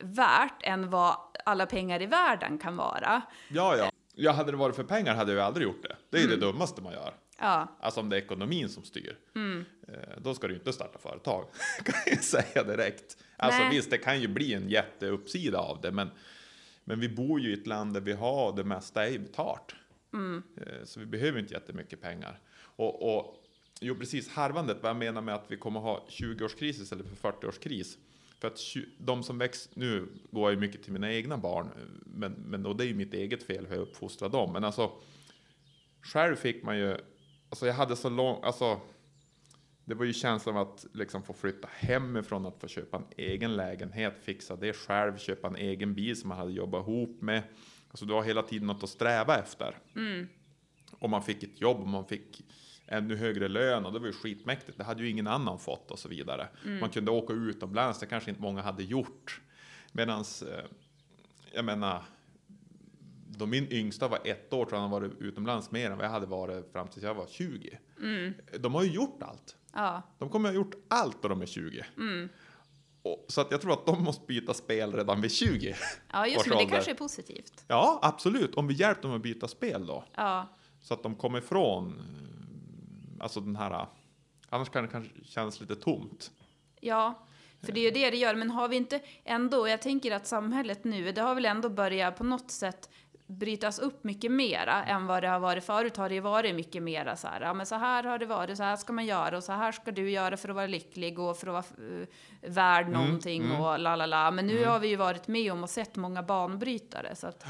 [0.00, 3.22] värt än vad alla pengar i världen kan vara.
[3.48, 3.90] Ja, ja.
[4.14, 5.96] Ja, hade det varit för pengar hade jag aldrig gjort det.
[6.10, 7.14] Det är det dummaste man gör.
[7.40, 9.18] Ja, Alltså om det är ekonomin som styr.
[9.88, 11.44] Eh, Då ska du inte starta företag.
[11.84, 13.16] kan jag säga direkt.
[13.36, 13.70] Alltså Nej.
[13.76, 15.90] visst, det kan ju bli en jätteuppsida av det.
[15.92, 16.10] Men,
[16.84, 19.74] men vi bor ju i ett land där vi har det mesta är betalt.
[20.56, 22.40] Eh, Så vi behöver inte jättemycket pengar.
[22.60, 23.44] Och, och
[23.80, 27.96] jo, precis, harvandet, vad jag menar med att vi kommer ha 20-årskris istället för 40-årskris.
[28.40, 28.58] För att
[28.98, 31.68] de som växer, nu går jag ju mycket till mina egna barn,
[32.06, 34.52] men, men och det är ju mitt eget fel hur jag uppfostrar dem.
[34.52, 34.92] Men alltså,
[36.02, 36.96] själv fick man ju,
[37.50, 38.80] alltså jag hade så lång, alltså
[39.84, 43.56] det var ju känslan av att liksom få flytta hemifrån, att få köpa en egen
[43.56, 47.42] lägenhet, fixa det själv, köpa en egen bil som man hade jobbat ihop med.
[47.90, 49.78] Alltså du har hela tiden något att sträva efter.
[50.92, 52.42] Och man fick ett jobb man fick
[52.86, 54.78] ännu högre lön och det var ju skitmäktigt.
[54.78, 56.48] Det hade ju ingen annan fått och så vidare.
[56.80, 59.40] Man kunde åka utomlands, det kanske inte många hade gjort.
[59.92, 60.64] Medans, eh,
[61.52, 62.02] jag menar,
[63.38, 66.10] då min yngsta var ett år tror jag han varit utomlands mer än vad jag
[66.10, 67.78] hade varit fram tills jag var 20.
[68.58, 69.56] De har ju gjort allt.
[69.72, 71.84] ja, De kommer ha gjort allt då de är 20.
[73.02, 75.74] Och, så att jag tror att de måste byta spel redan vid 20.
[76.12, 77.64] ja just men det kanske är positivt.
[77.68, 78.54] Ja, absolut.
[78.54, 80.04] Om vi hjälper dem att byta spel då.
[80.14, 80.46] Ja,
[80.80, 82.02] Så att de kommer ifrån
[83.20, 83.86] alltså den här...
[84.48, 86.30] Annars kan det kanske kännas lite tomt.
[86.80, 87.26] ja.
[87.62, 88.34] För det är ju det det gör.
[88.34, 92.16] Men har vi inte ändå, jag tänker att samhället nu, det har väl ändå börjat
[92.16, 92.90] på något sätt
[93.30, 95.96] brytas upp mycket mera än vad det har varit förut.
[95.96, 98.56] Har det ju varit mycket mera så här, ja men så här har det varit,
[98.56, 101.18] så här ska man göra och så här ska du göra för att vara lycklig
[101.18, 102.06] och för att vara uh,
[102.42, 104.30] värd någonting och la la la.
[104.30, 107.44] Men nu har vi ju varit med om och sett många banbrytare så att,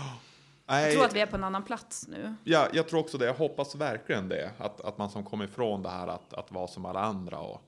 [0.66, 2.34] Nej, Jag tror att vi är på en annan plats nu.
[2.44, 3.24] ja, jag tror också det.
[3.24, 4.50] Jag hoppas verkligen det.
[4.58, 7.38] Att, att man som kommer ifrån det här att, att vara som alla andra.
[7.38, 7.62] Och,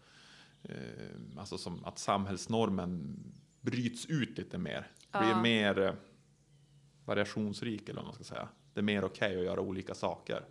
[0.63, 0.75] eh,
[1.39, 3.17] alltså som att samhällsnormen
[3.61, 4.87] bryts ut lite mer.
[5.13, 5.41] Blir Ja.
[5.43, 5.93] mer eh,
[7.05, 8.49] variationsrik eller vad man ska säga.
[8.75, 10.45] Det är mer okej att göra olika saker.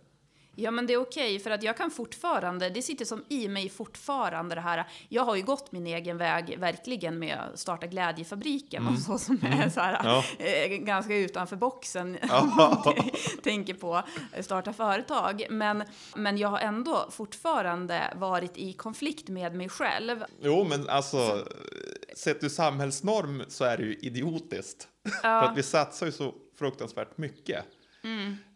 [0.56, 3.68] Ja, men det är okej, för att jag kan fortfarande, det sitter som i mig
[3.68, 8.86] fortfarande det här, jag har ju gått min egen väg verkligen med att starta Glädjefabriken
[8.88, 10.24] och så som är så här, Ja.
[10.38, 12.94] eh, ganska utanför boxen, Ja.
[13.42, 14.02] tänker på
[14.40, 15.46] starta företag.
[15.50, 15.84] Men,
[16.16, 20.24] men jag har ändå fortfarande varit i konflikt med mig själv.
[20.40, 21.46] Jo, men alltså,
[22.16, 24.88] sett ur samhällsnorm så är det ju idiotiskt.
[25.22, 27.64] För att vi satsar ju så fruktansvärt mycket.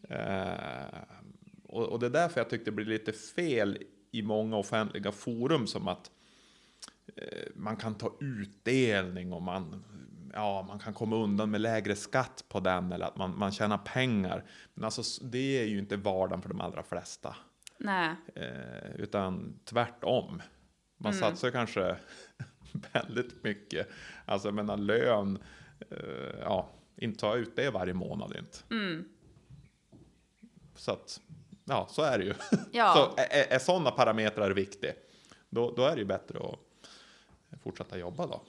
[0.08, 0.98] Eh,
[1.64, 3.78] och, och det är därför jag tyckte det blir lite fel
[4.12, 6.10] i många offentliga forum som att
[7.16, 9.84] eh, man kan ta utdelning och man,
[10.32, 13.78] ja, man kan komma undan med lägre skatt på den eller att man, man tjänar
[13.78, 14.44] pengar.
[14.74, 17.36] Men alltså, det är ju inte vardagen för de allra flesta.
[17.78, 20.42] Nej, Eh, utan tvärtom.
[20.98, 21.96] Man satsar kanske
[22.92, 23.88] väldigt mycket.
[24.24, 25.38] Alltså jag menar lön,
[25.90, 28.58] eh, ja, inte ta ut det varje månad inte.
[30.76, 31.20] Så att,
[31.64, 32.34] ja, så är det ju.
[32.72, 32.94] Ja.
[33.16, 34.92] Så är, är, sådana parametrar viktiga,
[35.50, 38.42] då, då är det ju bättre att fortsätta jobba då.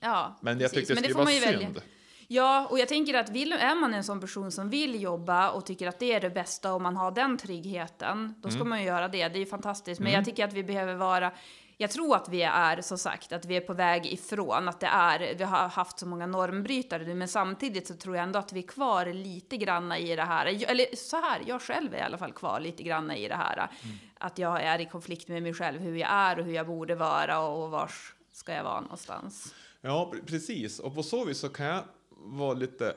[0.00, 0.88] ja, Men jag precis.
[0.88, 1.44] tyckte det får vara synd.
[1.44, 1.80] välja.
[2.28, 5.66] Ja, och jag tänker att vill, är man en sån person som vill jobba och
[5.66, 8.68] tycker att det är det bästa och man har den tryggheten, då ska Mm.
[8.68, 9.28] man ju göra det.
[9.28, 10.00] Det är ju fantastiskt.
[10.00, 11.32] Men jag tycker att vi behöver vara
[11.76, 14.86] jag tror att vi är, så sagt, att vi är på väg ifrån att det
[14.86, 18.52] är, vi har haft så många normbrytare nu, men samtidigt så tror jag ändå att
[18.52, 22.00] vi är kvar lite granna i det här, eller så här, jag själv är i
[22.00, 23.96] alla fall kvar lite granna i det här, Mm.
[24.18, 26.94] att jag är i konflikt med mig själv, hur jag är och hur jag borde
[26.94, 29.54] vara och vars ska jag vara någonstans.
[29.80, 30.78] Ja, pre- precis.
[30.80, 32.94] Och på så vis så kan jag vara lite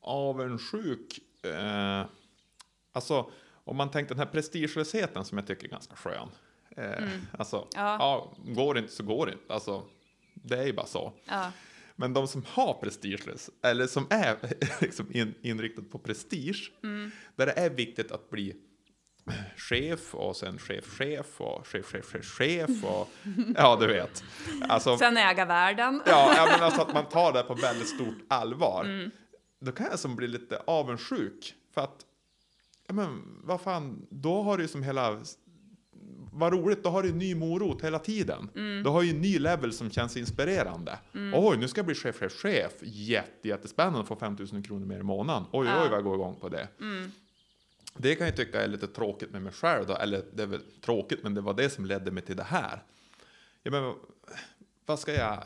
[0.00, 1.18] avundsjuk.
[1.44, 2.06] Eh,
[2.92, 3.30] alltså,
[3.64, 6.28] om man tänker den här prestigelösheten som jag tycker är ganska skön.
[6.76, 7.08] Eh,
[7.38, 7.68] Alltså, Mm.
[7.74, 7.96] Ja.
[7.98, 8.32] ja.
[8.54, 9.54] går det inte så går det inte.
[9.54, 9.82] Alltså,
[10.34, 11.12] det är ju bara så.
[11.24, 11.52] Ja.
[11.96, 14.36] Men de som har prestigelös, eller som är
[14.80, 17.10] liksom in, inriktad på prestige, Mm.
[17.36, 18.56] där det är viktigt att bli
[19.56, 23.08] chef och sen chef, chef och chef, chef, chef, chef och
[23.56, 24.24] ja, du vet.
[24.68, 26.02] Alltså, Sen äga världen.
[26.06, 28.84] Ja, menar alltså att man tar det på väldigt stort allvar.
[28.84, 29.10] Mm.
[29.60, 31.54] Då kan jag som bli lite avundsjuk.
[31.74, 32.04] För att,
[32.86, 35.20] ja men vad fan, då har du ju som hela...
[36.36, 38.48] Vad roligt, då har du en ny morot hela tiden.
[38.54, 38.82] Mm.
[38.82, 40.98] Då har ju en ny level som känns inspirerande.
[41.34, 42.72] Oj, nu ska jag bli chef, chef, chef.
[42.82, 45.44] Jätte, jättespännande att få 5000 kronor mer i månaden.
[45.52, 45.82] Oj, Ja.
[45.82, 46.68] oj, vad jag går igång på det.
[47.96, 49.96] Det kan jag tycka är lite tråkigt med mig själv då.
[49.96, 52.82] Eller det är väl tråkigt, men det var det som ledde mig till det här.
[53.62, 53.94] Ja, men
[54.86, 55.38] vad ska jag...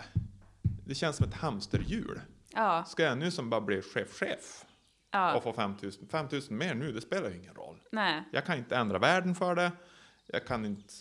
[0.87, 2.20] Det känns som ett hamsterhjul.
[2.55, 4.64] Ja, Ska jag nu som bara bli chef-chef
[5.12, 7.77] ja, och få 5000 5000 mer nu, det spelar ju ingen roll.
[7.92, 9.72] nej, Jag kan inte ändra världen för det.
[10.33, 10.95] Jag kan inte...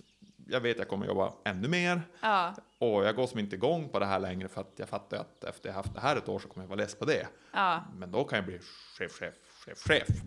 [0.50, 2.02] Jag vet jag kommer jobba ännu mer.
[2.22, 5.18] ja, Och jag går som inte igång på det här längre för att jag fattar
[5.18, 7.28] att efter jag haft det här ett år så kommer jag vara less på det.
[7.54, 7.84] ja.
[7.96, 8.60] Men då kan jag bli
[8.98, 9.34] chef, chef,
[9.66, 10.08] chef, chef.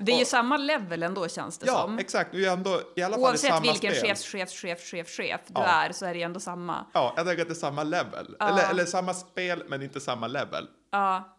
[0.00, 1.98] Det är ju samma level ändå känns det Ja, som.
[1.98, 2.32] exakt.
[2.32, 4.08] Du är ändå i alla fall i Oavsett samma vilken spel.
[4.08, 5.64] chefs, chefs, chef, chef, chef du Ja.
[5.66, 6.86] är så är det ju ändå samma.
[6.94, 8.36] Ja, jag tänker att det är samma level.
[8.40, 10.68] Eller, eller samma spel, men inte samma level.
[10.92, 11.36] Ja,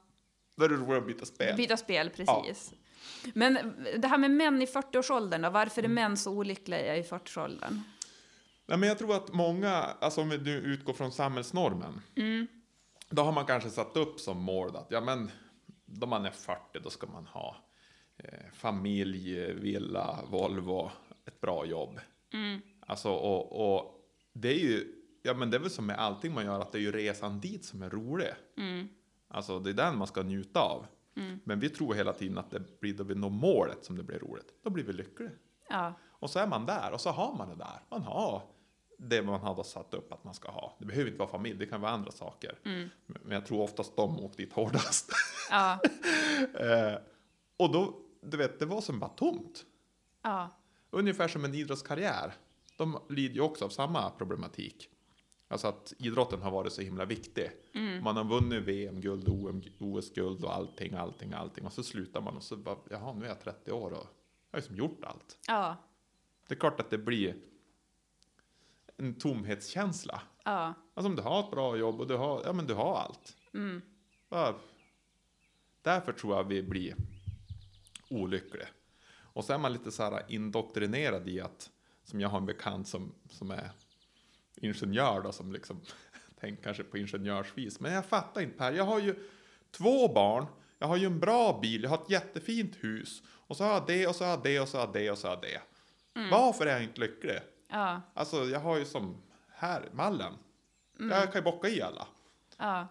[0.58, 1.56] Då är det roligt att byta spel.
[1.58, 2.72] byta spel, precis.
[3.34, 3.54] Men
[3.98, 5.96] det här med män i 40-årsåldern då, varför är Mm.
[5.96, 7.82] män så olyckliga i 40-årsåldern?
[8.66, 12.02] Nej, men jag tror att många, alltså om nu utgår från samhällsnormen,
[13.10, 15.32] då har man kanske satt upp som mål att ja, men
[15.86, 17.56] då man är 40 då ska man ha
[18.18, 20.92] eh, familj, villa, Volvo,
[21.26, 22.00] ett bra jobb.
[22.80, 23.96] Alltså, och, och
[24.34, 24.88] det är ju,
[25.24, 27.40] ja men det är väl som med allting man gör, att det är ju resan
[27.40, 28.30] dit som är rolig.
[29.28, 30.86] Alltså det är den man ska njuta av.
[31.44, 34.20] Men vi tror hela tiden att det blir då vi når målet som det blir
[34.20, 34.54] roligt.
[34.64, 35.32] Då blir vi lyckliga.
[35.70, 37.82] Ja, Och så är man där och så har man det där.
[37.90, 38.42] Man har
[38.98, 40.76] det man hade satt upp att man ska ha.
[40.80, 42.60] Det behöver inte vara familj, det kan vara andra saker.
[43.06, 45.12] Men jag tror oftast de åkte dit hårdast.
[45.50, 45.80] ja,
[46.60, 46.98] eh,
[47.58, 49.66] och då, du vet, det var som bara tomt.
[50.24, 50.50] ja,
[50.92, 52.34] Ungefär som en idrottskarriär.
[52.78, 54.90] De lider ju också av samma problematik.
[55.52, 57.52] Alltså att idrotten har varit så himla viktig.
[58.04, 59.28] Man har vunnit VM-guld,
[59.80, 61.66] OS-guld och allting, allting, allting.
[61.66, 63.98] Och så slutar man och så bara, jaha, nu är jag 30 år och
[64.52, 65.38] jag har liksom gjort allt.
[65.48, 65.76] ja,
[66.48, 67.36] Det är klart att det blir
[68.98, 70.22] en tomhetskänsla.
[70.46, 72.96] ja, Alltså om du har ett bra jobb och du har, ja, men du har
[72.98, 73.38] allt.
[73.54, 73.82] Mm.
[74.30, 74.56] Ja,
[75.82, 76.96] därför tror jag vi blir
[78.10, 78.68] olyckliga.
[79.34, 81.70] Och så är man lite så här indoktrinerad i att,
[82.04, 83.70] som jag har en bekant som, som är
[84.62, 85.82] ingenjör då, som liksom
[86.40, 87.80] tänkt kanske på ingenjörsvis.
[87.80, 88.72] Men jag fattar inte Per.
[88.72, 89.16] Jag har ju
[89.72, 90.46] två barn.
[90.80, 91.84] Jag har ju en bra bil.
[91.84, 93.24] Jag har ett jättefint hus.
[93.28, 95.12] Och så har jag det och så har jag det och så har jag det
[95.12, 95.62] och så har jag det.
[96.32, 97.40] Varför är jag inte lycklig?
[97.68, 100.34] Ja, Alltså jag har ju som här, mallen.
[101.00, 102.08] Jag kan ju bocka i alla.
[102.58, 102.88] ja,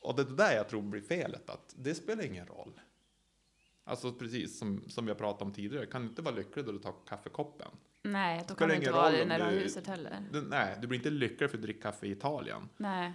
[0.00, 2.80] Och det är det där jag tror blir felet, att det spelar ingen roll.
[3.84, 6.72] Alltså precis som, som vi har pratat om tidigare, kan du inte vara lycklig då
[6.72, 7.68] du tar kaffekoppen.
[8.18, 10.22] Nej, då kan du inte vara det när du har huset heller.
[10.32, 12.68] Du, nej, du blir inte lycklig för att dricka kaffe i Italien.
[12.76, 13.12] Nej,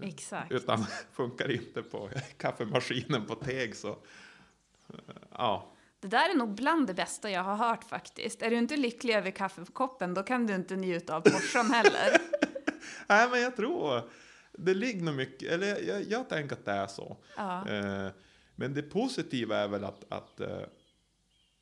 [0.00, 0.52] exakt.
[0.52, 3.98] Utan funkar inte på kaffemaskinen på teg så...
[5.32, 8.42] Ja, Det där är nog bland det bästa jag har hört faktiskt.
[8.42, 12.18] Är du inte lycklig över kaffekoppen, då kan du inte njuta av Porschen heller.
[13.08, 14.10] nej men jag tror
[14.52, 17.16] det ligger nog mycket, eller jag, jag, jag tänker att det är så.
[17.36, 18.10] Ja, Eh,
[18.56, 20.62] men det positiva är väl att, att eh,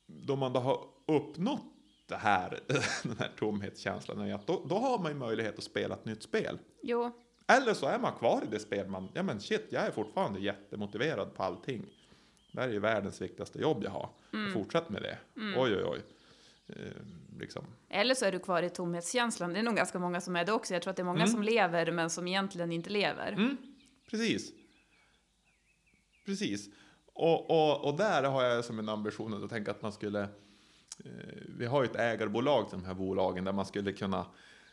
[0.05, 1.73] då man då har uppnått
[2.09, 2.59] det här,
[3.03, 6.23] den här tomhetskänslan, är att då, då har man ju möjlighet att spela ett nytt
[6.23, 6.59] spel.
[6.83, 7.11] jo,
[7.47, 10.39] Eller så är man kvar i det spel man, ja men shit, jag är fortfarande
[10.39, 11.85] jättemotiverad på allting.
[12.51, 14.09] Det här är ju världens viktigaste jobb jag har.
[14.33, 14.53] Mm.
[14.53, 15.17] Fortsätt med det.
[15.35, 15.99] Oj, oj, oj.
[16.67, 16.75] Eh,
[17.39, 17.65] liksom.
[17.89, 19.53] eller så är du kvar i tomhetskänslan.
[19.53, 20.73] Det är nog ganska många som är det också.
[20.73, 21.31] Jag tror att det är många Mm.
[21.31, 23.55] som lever, men som egentligen inte lever.
[24.11, 24.51] Precis.
[26.25, 26.69] Precis.
[27.13, 30.27] Och, och, och där har jag som en ambition att tänka att man skulle...
[31.05, 31.11] Eh,
[31.57, 34.25] vi har ju ett ägarbolag till de här bolagen där man skulle kunna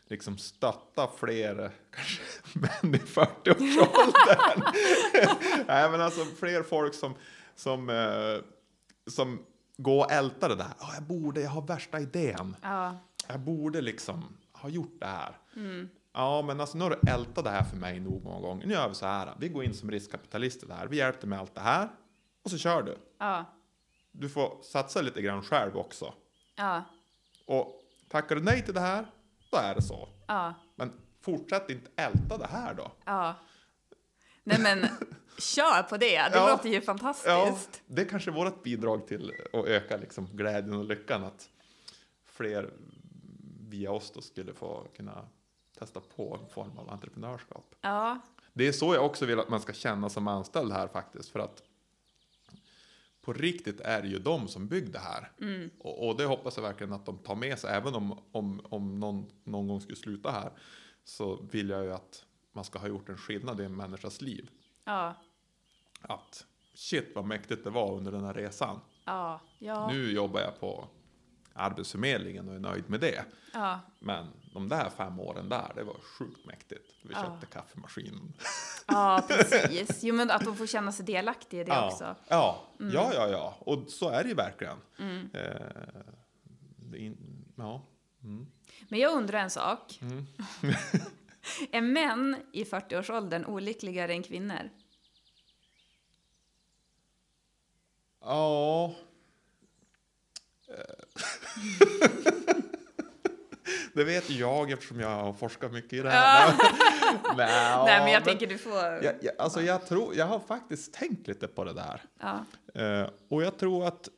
[0.05, 2.21] liksom stötta fler, kanske
[2.53, 4.63] män i 40-årsåldern.
[5.67, 7.13] Nej, men alltså fler folk som,
[7.55, 8.43] som, eh,
[9.11, 9.39] som
[9.77, 10.73] går och ältar det där.
[10.79, 12.55] "Ja, jag borde, jag har värsta idén.
[12.61, 12.97] Ja,
[13.29, 15.37] Jag borde liksom ha gjort det här.
[16.13, 18.65] Ja, men alltså nu har du ältat det här för mig nog många gånger.
[18.67, 19.33] Nu gör vi så här.
[19.39, 20.87] Vi går in som riskkapitalister där.
[20.87, 21.89] Vi hjälper dig med allt det här.
[22.43, 22.97] Och så kör du.
[23.19, 23.45] ja,
[24.19, 26.13] Du får satsa lite grann själv också.
[26.55, 26.83] ja,
[27.45, 29.05] Och tackar du nej till det här,
[29.51, 30.09] då är det så.
[30.27, 32.91] ja, Men fortsätt inte älta det här då.
[33.05, 33.35] ja.
[34.43, 34.87] Nej men,
[35.39, 36.17] kör på det.
[36.21, 36.49] Det Ja.
[36.49, 37.27] låter ju fantastiskt.
[37.27, 41.23] Ja, det är kanske vårt bidrag till att öka liksom glädjen och lyckan.
[41.23, 41.49] Att
[42.25, 42.73] fler
[43.69, 45.25] via oss då skulle få kunna
[45.79, 47.75] testa på en form av entreprenörskap.
[47.81, 48.19] Ja,
[48.53, 51.29] Det är så jag också vill att man ska känna som anställd här faktiskt.
[51.29, 51.63] För att
[53.27, 55.31] på riktigt är det ju de som bygger det här.
[55.79, 57.75] Och, och det hoppas jag verkligen att de tar med sig.
[57.75, 60.51] Även om, om, om någon någon gång skulle sluta här.
[61.03, 64.49] Så vill jag ju att man ska ha gjort en skillnad i en människas liv.
[64.85, 65.15] ja,
[66.01, 68.79] Att shit vad mäktigt det var under den här resan.
[69.05, 70.87] ja, ja, Nu jobbar jag på
[71.57, 73.25] Arbetsförmedlingen och är nöjd med det.
[73.53, 76.93] ja, Men de där fem åren där, det var sjukt mäktigt.
[77.03, 77.23] Vi Ja.
[77.23, 78.33] köpte kaffemaskinen.
[78.87, 80.03] ja, precis.
[80.03, 81.87] Jo, men att de får känna sig delaktiga i det ja.
[81.91, 82.03] också.
[82.03, 82.15] Mm.
[82.29, 83.57] Ja, ja, ja, ja.
[83.59, 84.77] Och så är det ju verkligen.
[85.33, 85.67] Eh,
[86.77, 87.81] det är in, ja.
[88.89, 89.99] Men jag undrar en sak.
[90.01, 90.25] Mm.
[91.71, 94.69] är män i 40-årsåldern olyckligare än kvinnor?
[98.21, 98.95] Ja.
[103.93, 106.53] Det vet jag eftersom jag har forskat mycket i det här.
[107.37, 108.73] Nej, Nej, men jag tänker du får...
[108.83, 112.01] Jag, jag, alltså jag, tror, jag har faktiskt tänkt lite på det där.
[112.19, 114.09] Ja, Eh, och jag tror att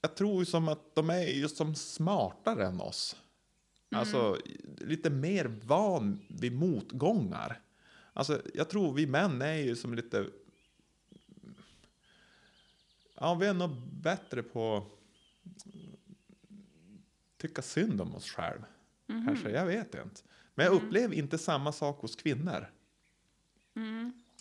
[0.00, 3.16] jag tror ju som att de är just som smartare än oss.
[3.94, 4.38] Alltså
[4.78, 7.60] lite mer van vid motgångar.
[8.12, 10.26] Alltså jag tror vi män är ju som lite...
[13.14, 14.86] Ja, vi är nog bättre på
[17.36, 18.62] tycka synd om oss själv.
[19.26, 20.20] Kanske, jag vet inte.
[20.54, 22.66] Men jag upplever inte samma sak hos kvinnor.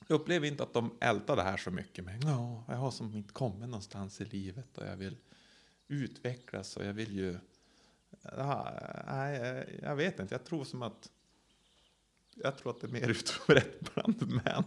[0.08, 2.06] Jag upplever inte att de ältar det här så mycket.
[2.06, 5.18] Men ja, jag har som inte kommit någonstans i livet och jag vill
[5.88, 7.38] utvecklas och jag vill ju...
[8.22, 8.74] Ja,
[9.08, 10.34] nej, jag- jag vet inte.
[10.34, 11.12] Jag tror som att...
[12.36, 14.64] Jag tror att det är mer utbrett bland män.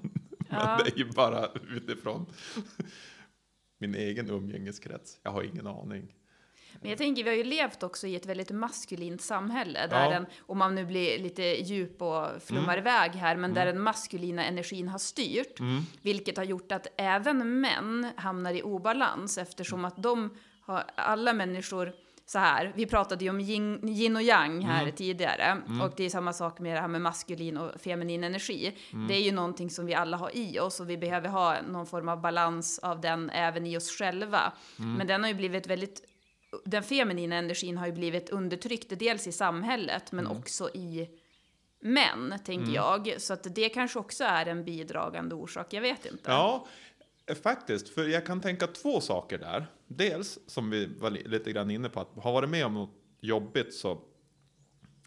[0.51, 0.77] Ja.
[0.77, 2.27] Men det är ju bara utifrån
[3.79, 5.21] min egen umgängeskrets.
[5.23, 6.15] Jag har ingen aning.
[6.81, 10.11] Men jag tänker, vi har ju levt också i ett väldigt maskulint samhälle, där Ja.
[10.11, 14.45] den, om man nu blir lite djup och flummar iväg här, men där den maskulina
[14.45, 15.61] energin har styrt,
[16.03, 21.93] vilket har gjort att även män hamnar i obalans, eftersom att de har, alla människor,
[22.27, 26.11] så här, vi pratade ju om yin, yin och yang här tidigare, och det är
[26.11, 28.77] samma sak med det här med maskulin och feminin energi.
[29.09, 31.87] Det är ju någonting som vi alla har i oss och vi behöver ha någon
[31.87, 34.53] form av balans av den även i oss själva.
[34.77, 36.03] Men den har ju blivit väldigt
[36.65, 41.09] den feminina energin har ju blivit undertryckt, dels i samhället men också i
[41.81, 43.15] män, tänker jag.
[43.19, 46.31] Så att det kanske också är en bidragande orsak, jag vet inte.
[46.31, 46.67] Ja,
[47.43, 47.89] faktiskt.
[47.89, 49.67] För jag kan tänka två saker där.
[49.87, 52.95] Dels, som vi var li- lite grann inne på, att ha varit med om något
[53.21, 54.01] jobbigt så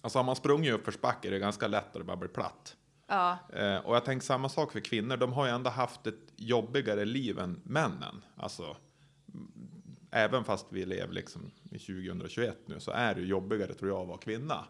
[0.01, 2.75] Alltså har man sprungit uppförsbacke är det ganska lätt att det bara blir platt.
[3.07, 5.17] Ja, Eh, och jag tänker samma sak för kvinnor.
[5.17, 8.21] De har ju ändå haft ett jobbigare liv än männen.
[8.37, 8.63] Alltså,
[9.33, 9.74] mm,
[10.15, 14.01] även fast vi lever liksom i 2021 nu så är det ju jobbigare tror jag
[14.01, 14.65] att vara kvinna.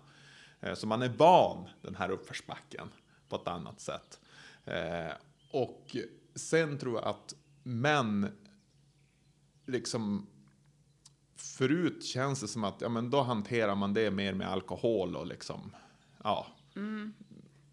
[0.60, 2.88] Eh, så man är van den här uppförsbacken
[3.30, 4.20] på ett annat sätt.
[4.66, 5.14] Eh,
[5.52, 5.96] och
[6.36, 7.34] sen tror jag att
[7.64, 8.32] män
[9.66, 10.28] liksom
[11.36, 15.28] förut känns det som att ja, men då hanterar man det mer med alkohol och
[15.28, 15.76] liksom
[16.24, 16.48] ja,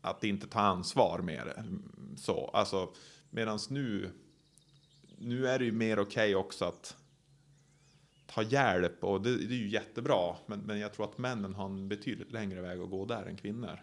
[0.00, 1.64] att inte ta ansvar mer.
[2.16, 2.94] Så, alltså,
[3.30, 4.10] medans nu,
[5.18, 6.96] nu är det ju mer okej också att
[8.34, 10.36] ta hjälp och det, det är ju jättebra.
[10.46, 13.36] Men, men jag tror att männen har en betydligt längre väg att gå där än
[13.36, 13.80] kvinnor.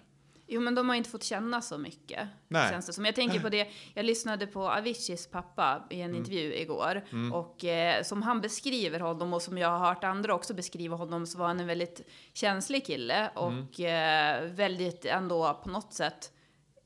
[0.52, 2.28] Jo, men de har inte fått känna så mycket.
[2.48, 2.70] Nej.
[2.70, 3.06] Känns det som.
[3.06, 7.02] Jag tänker på det, jag lyssnade på Aviciis pappa i en intervju igår.
[7.34, 11.26] Och eh, som han beskriver honom och som jag har hört andra också beskriva honom
[11.26, 12.02] så var han en väldigt
[12.34, 13.32] känslig kille.
[13.36, 16.32] Och eh, väldigt ändå på något sätt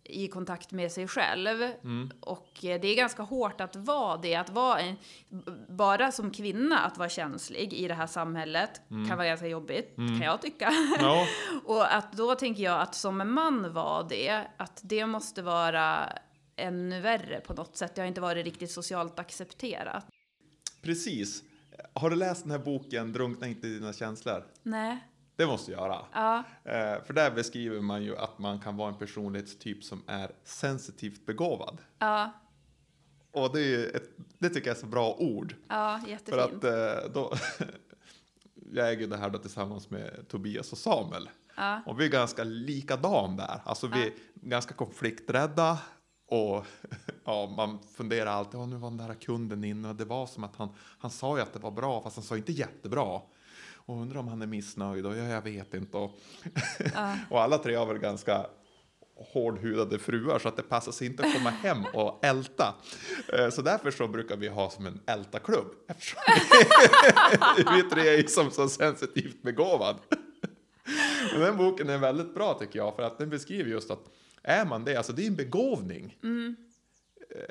[0.05, 1.71] i kontakt med sig själv.
[2.19, 4.95] Och eh, det är ganska hårt att vara det, att vara en,
[5.69, 10.21] bara som kvinna att vara känslig i det här samhället kan vara ganska jobbigt, kan
[10.21, 10.71] jag tycka.
[10.99, 11.27] Ja,
[11.65, 16.09] Och att då tänker jag att som en man var det, att det måste vara
[16.55, 17.95] ännu värre på något sätt.
[17.95, 20.05] Det har inte varit riktigt socialt accepterat.
[20.81, 21.43] precis.
[21.93, 24.43] Har du läst den här boken Drunkna inte i dina känslor?
[24.63, 24.97] Nej.
[25.35, 26.05] Det måste du göra.
[26.13, 26.43] Ja.
[26.63, 31.25] Eh, för där beskriver man ju att man kan vara en personlighetstyp som är sensitivt
[31.25, 31.77] begåvad.
[31.99, 32.31] Ja.
[33.31, 34.09] Och det, är ju ett,
[34.39, 35.55] det tycker jag är så bra ord.
[35.67, 36.41] Ja, För jättefint.
[36.41, 37.33] att eh, då,
[38.71, 41.29] jag äger det här då tillsammans med Tobias och Samuel.
[41.55, 41.81] Ja.
[41.85, 43.61] Och vi är ganska likadan där.
[43.65, 45.77] Alltså vi är ganska konflikträdda.
[46.27, 46.65] Och
[47.25, 50.43] ja, man funderar alltid, oh, nu var den där kunden inne och det var som
[50.43, 50.69] att han,
[50.99, 53.21] han sa ju att det var bra fast han sa inte jättebra.
[53.85, 55.97] Och undrar om han är missnöjd och ja, jag vet inte.
[55.97, 56.11] Och,
[57.29, 58.45] och alla tre har väl ganska
[59.33, 62.75] hårdhudade fruar så att det passar sig inte att komma hem och älta.
[63.33, 65.67] Eh, Så därför så brukar vi ha som en älta-klubb.
[65.87, 66.19] Eftersom
[67.75, 69.95] vi tre är som så sensitivt begåvad.
[71.31, 74.03] Men den boken är väldigt bra tycker jag för att den beskriver just att
[74.43, 76.17] är man det, alltså det är en begåvning.
[76.23, 76.29] Eh,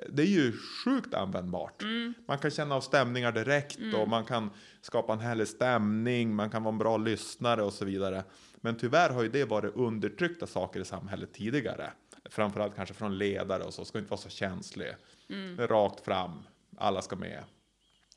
[0.09, 0.53] Det är ju
[0.85, 1.83] sjukt användbart.
[2.27, 6.63] Man kan känna av stämningar direkt och man kan skapa en härlig stämning, man kan
[6.63, 8.25] vara en bra lyssnare och så vidare.
[8.57, 11.93] Men tyvärr har ju det varit undertryckta saker i samhället tidigare.
[12.25, 14.89] Framförallt kanske från ledare och så, ska inte vara så känslig.
[15.29, 16.43] Är rakt fram,
[16.77, 17.45] alla ska med.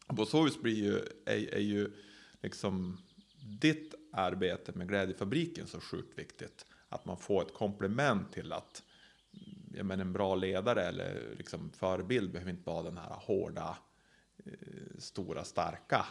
[0.08, 0.96] På så vis blir ju,
[1.26, 1.92] är, är ju
[2.42, 2.98] liksom
[3.62, 6.66] ditt arbete med Glädjefabriken så sjukt viktigt.
[6.90, 8.84] Att man får ett komplement till att
[9.78, 13.78] jag menar, en bra ledare eller liksom förebild behöver inte vara den här hårda,
[14.46, 14.54] eh,
[14.98, 16.06] stora, starka.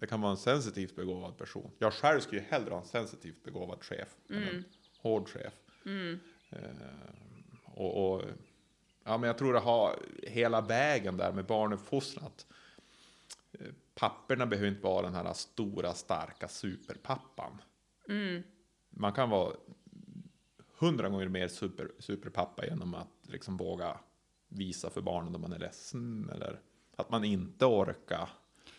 [0.00, 1.70] Det kan vara en sensitivt begåvad person.
[1.78, 4.64] Jag själv skulle ju hellre ha en sensitivt begåvad chef än en
[4.98, 5.52] hård chef.
[6.50, 6.58] Eh,
[7.64, 8.22] och, och,
[9.04, 12.26] ja, men jag tror att ha hela vägen där med barnuppfostran.
[12.26, 12.46] att,
[13.52, 17.62] eh, Papporna behöver inte vara den här stora, starka superpappan.
[18.90, 19.54] Man kan vara
[20.84, 23.96] hundra gånger mer super, superpappa genom att liksom våga
[24.48, 26.60] visa för barnen om man är ledsen eller
[26.96, 28.28] att man inte orkar.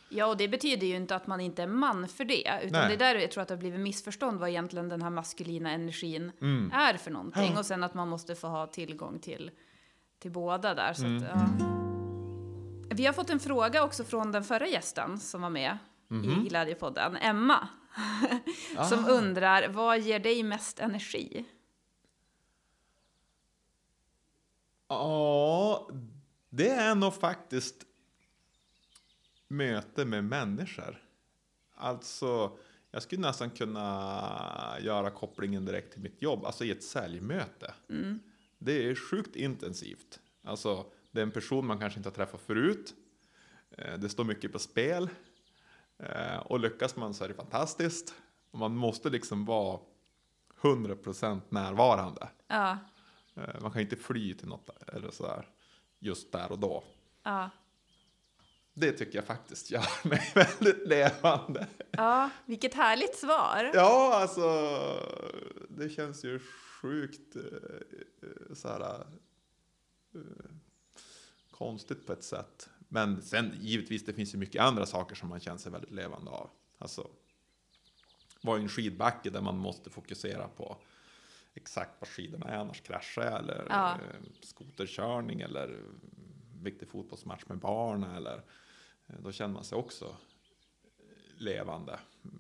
[0.09, 2.59] Ja, och det betyder ju inte att man inte är man för det.
[2.63, 2.87] Utan Nej.
[2.97, 5.71] det är där jag tror att det har blivit missförstånd vad egentligen den här maskulina
[5.71, 6.71] energin Mm.
[6.73, 7.57] är för någonting.
[7.57, 9.51] Och sen att man måste få ha tillgång till,
[10.19, 10.93] till båda där.
[10.93, 11.17] Så Mm.
[11.23, 11.47] att, ja.
[12.95, 15.77] Vi har fått en fråga också från den förra gästen som var med
[16.07, 16.45] Mhm.
[16.45, 17.67] i Glädjepodden, Emma.
[18.77, 18.83] Ah.
[18.85, 21.45] som undrar, vad ger dig mest energi?
[24.88, 25.89] Ja,
[26.49, 27.75] det är nog faktiskt
[29.47, 31.01] möte med människor.
[31.75, 32.57] Alltså,
[32.91, 37.73] jag skulle nästan kunna göra kopplingen direkt till mitt jobb, alltså i ett säljmöte.
[38.57, 40.19] Det är sjukt intensivt.
[40.43, 42.93] Alltså, det är en person man kanske inte har träffat förut.
[43.77, 45.09] Eh, Det står mycket på spel.
[45.99, 48.13] Eh, Och lyckas man så är det fantastiskt.
[48.51, 49.79] Man måste liksom vara
[50.61, 52.29] 100% närvarande.
[52.47, 52.77] Ja,
[53.61, 55.47] Man kan inte fly till något eller sådär
[55.99, 56.83] just där och då.
[57.23, 57.49] ja.
[58.77, 61.67] Det tycker jag faktiskt gör mig väldigt levande.
[61.91, 63.71] Ja, vilket härligt svar.
[63.73, 64.69] Ja, alltså
[65.69, 66.39] det känns ju
[66.81, 67.41] sjukt eh,
[70.13, 70.21] eh,
[71.51, 72.69] konstigt på ett sätt.
[72.88, 76.31] Men sen givetvis, det finns ju mycket andra saker som man känner sig väldigt levande
[76.31, 76.49] av.
[76.77, 77.07] Alltså,
[78.41, 80.77] vara i en skidbacke där man måste fokusera på
[81.55, 83.39] exakt var skidorna är, annars kraschar jag.
[83.39, 83.91] Eller Ja.
[83.91, 83.99] eh,
[84.41, 85.79] skoterkörning eller
[86.63, 88.03] viktig fotbollsmatch med barn.
[88.03, 88.35] Eller,
[89.07, 90.15] eh, då känner man sig också
[91.37, 91.99] levande,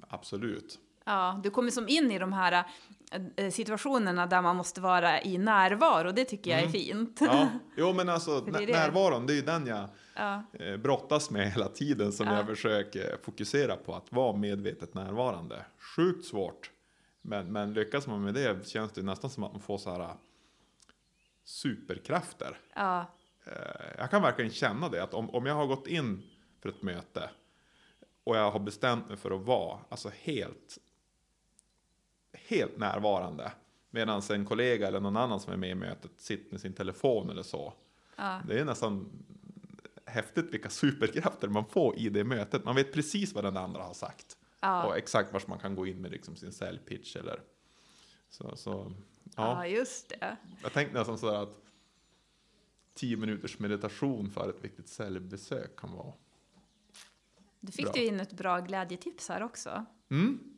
[0.09, 0.79] absolut.
[1.07, 2.63] Ja, du kommer som in i de här
[3.35, 6.11] eh, situationerna där man måste vara i närvaro.
[6.11, 7.17] Det tycker jag är fint.
[7.21, 7.47] Ja,
[7.77, 8.73] jo men alltså det det.
[8.73, 10.43] närvaron, det är ju den jag Ja.
[10.77, 12.35] brottas med hela tiden som Ja.
[12.37, 15.65] jag försöker fokusera på att vara medvetet närvarande.
[15.95, 16.71] Sjukt svårt.
[17.27, 19.99] Men, men lyckas man med det känns det nästan som att man får så här
[19.99, 20.11] äh,
[21.43, 22.57] superkrafter.
[22.75, 23.05] Ja.
[23.45, 26.23] Eh, Jag kan verkligen känna det, att om, om jag har gått in
[26.61, 27.29] för ett möte
[28.23, 30.77] och jag har bestämt mig för att vara alltså helt,
[32.33, 33.51] helt närvarande
[33.89, 37.29] medan en kollega eller någon annan som är med i mötet sitter med sin telefon
[37.29, 37.73] eller så.
[38.15, 38.41] Ja.
[38.47, 39.09] Det är nästan
[40.05, 42.65] häftigt vilka superkrafter man får i det mötet.
[42.65, 44.37] Man vet precis vad den andra har sagt.
[44.65, 44.85] Ja.
[44.85, 47.41] Och exakt vart man kan gå in med liksom sin säljpitch eller
[48.29, 48.55] så.
[48.55, 48.91] så
[49.23, 49.67] ja, ja.
[49.67, 50.37] just det.
[50.63, 51.61] Jag tänkte nästan sådär att
[52.93, 56.13] 10 minuters meditation för ett viktigt säljbesök kan vara.
[57.59, 57.93] Du fick Bra.
[57.93, 59.85] du in ett bra glädjetips här också.
[60.09, 60.54] Mm.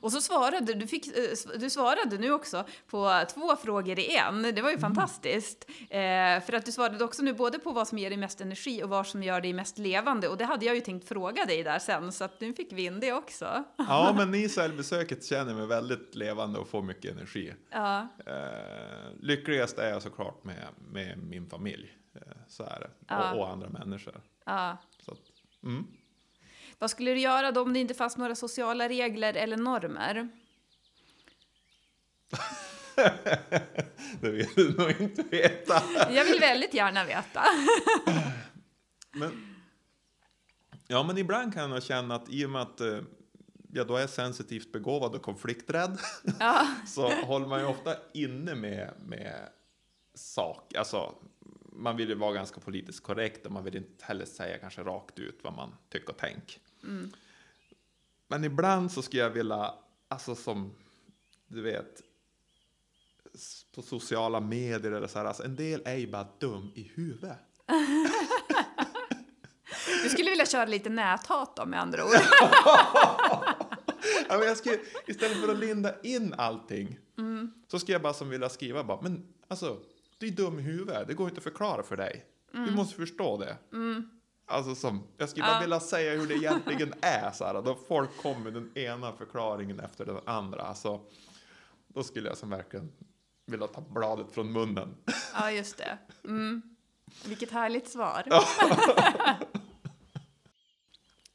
[0.00, 4.42] Och så svarade du, fick, eh, du svarade nu också på två frågor i en.
[4.42, 5.70] Det var ju fantastiskt.
[5.90, 8.82] Eh, för att du svarade också nu både på vad som ger dig mest energi
[8.82, 10.28] och vad som gör dig mest levande.
[10.28, 12.84] Och det hade jag ju tänkt fråga dig där sen, så att nu fick vi
[12.84, 13.64] in det också.
[13.76, 17.54] Ja, men i säljbesöket känner mig väldigt levande och får mycket energi.
[17.70, 21.98] Ja, Eh, lyckligast är jag såklart med, med min familj.
[22.14, 22.90] Eh, så är det.
[23.08, 23.32] Ja.
[23.32, 24.22] Och, och andra människor.
[24.46, 24.76] ja.
[24.98, 25.18] Så att,
[25.62, 25.86] mm.
[26.82, 30.28] Vad skulle du göra då om det inte fanns några sociala regler eller normer?
[34.20, 35.82] Det vill du nog inte veta.
[36.10, 37.44] Jag vill väldigt gärna veta.
[39.12, 39.56] Men,
[40.86, 43.00] ja, men ibland kan jag känna att i och med att eh,
[43.72, 45.98] jag då är sensitivt begåvad och konflikträdd
[46.40, 49.48] Ja, så håller man ju ofta inne med, med
[50.14, 50.74] sak.
[50.74, 51.14] Alltså,
[51.72, 55.18] man vill ju vara ganska politiskt korrekt och man vill inte heller säga kanske rakt
[55.18, 56.62] ut vad man tycker och tänker.
[58.28, 59.74] Men ibland så skulle jag vilja,
[60.08, 60.74] alltså som
[61.46, 62.02] du vet,
[63.74, 67.38] på sociala medier eller så här, alltså en del är ju bara dum i huvudet.
[70.02, 72.10] du skulle vilja köra lite näthat då med andra ord.
[74.28, 76.98] Ja, men jag skulle, istället för att linda in allting
[77.68, 79.78] så skulle jag bara som vilja skriva bara, men alltså,
[80.18, 82.24] du är dum i huvudet, det går inte att förklara för dig.
[82.52, 83.56] Du måste förstå det.
[84.52, 85.60] Alltså som, jag skulle bara Ja.
[85.60, 89.80] vilja säga hur det egentligen är så här, då folk kommer med den ena förklaringen
[89.80, 90.62] efter den andra.
[90.62, 91.00] Alltså,
[91.88, 92.92] då skulle jag som verkligen
[93.46, 94.96] vilja ta bladet från munnen.
[95.34, 95.98] Ja, just det.
[96.24, 96.62] Mm.
[97.26, 98.24] Vilket härligt svar.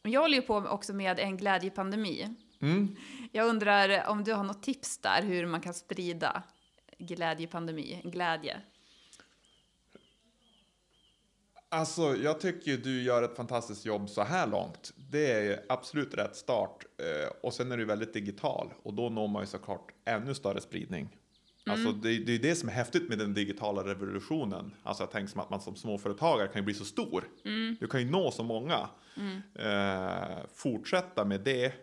[0.04, 2.36] Jag håller ju på också med en glädjepandemi.
[2.62, 2.96] Mm.
[3.32, 6.44] Jag undrar om du har något tips där hur man kan sprida
[7.00, 8.62] glädjepandemi, glädje?
[11.70, 14.94] Alltså, jag tycker du gör ett fantastiskt jobb så här långt.
[14.96, 16.86] Det är absolut rätt start.
[16.98, 20.62] Eh, och sen är du väldigt digital och då når man ju såklart ännu större
[20.62, 21.18] spridning.
[21.66, 24.76] Alltså, det, det är det som är häftigt med den digitala revolutionen.
[24.84, 27.24] Alltså, jag tänker som att man som småföretagare kan ju bli så stor.
[27.80, 28.90] Du kan ju nå så många.
[29.56, 31.74] Eh, fortsätta med det,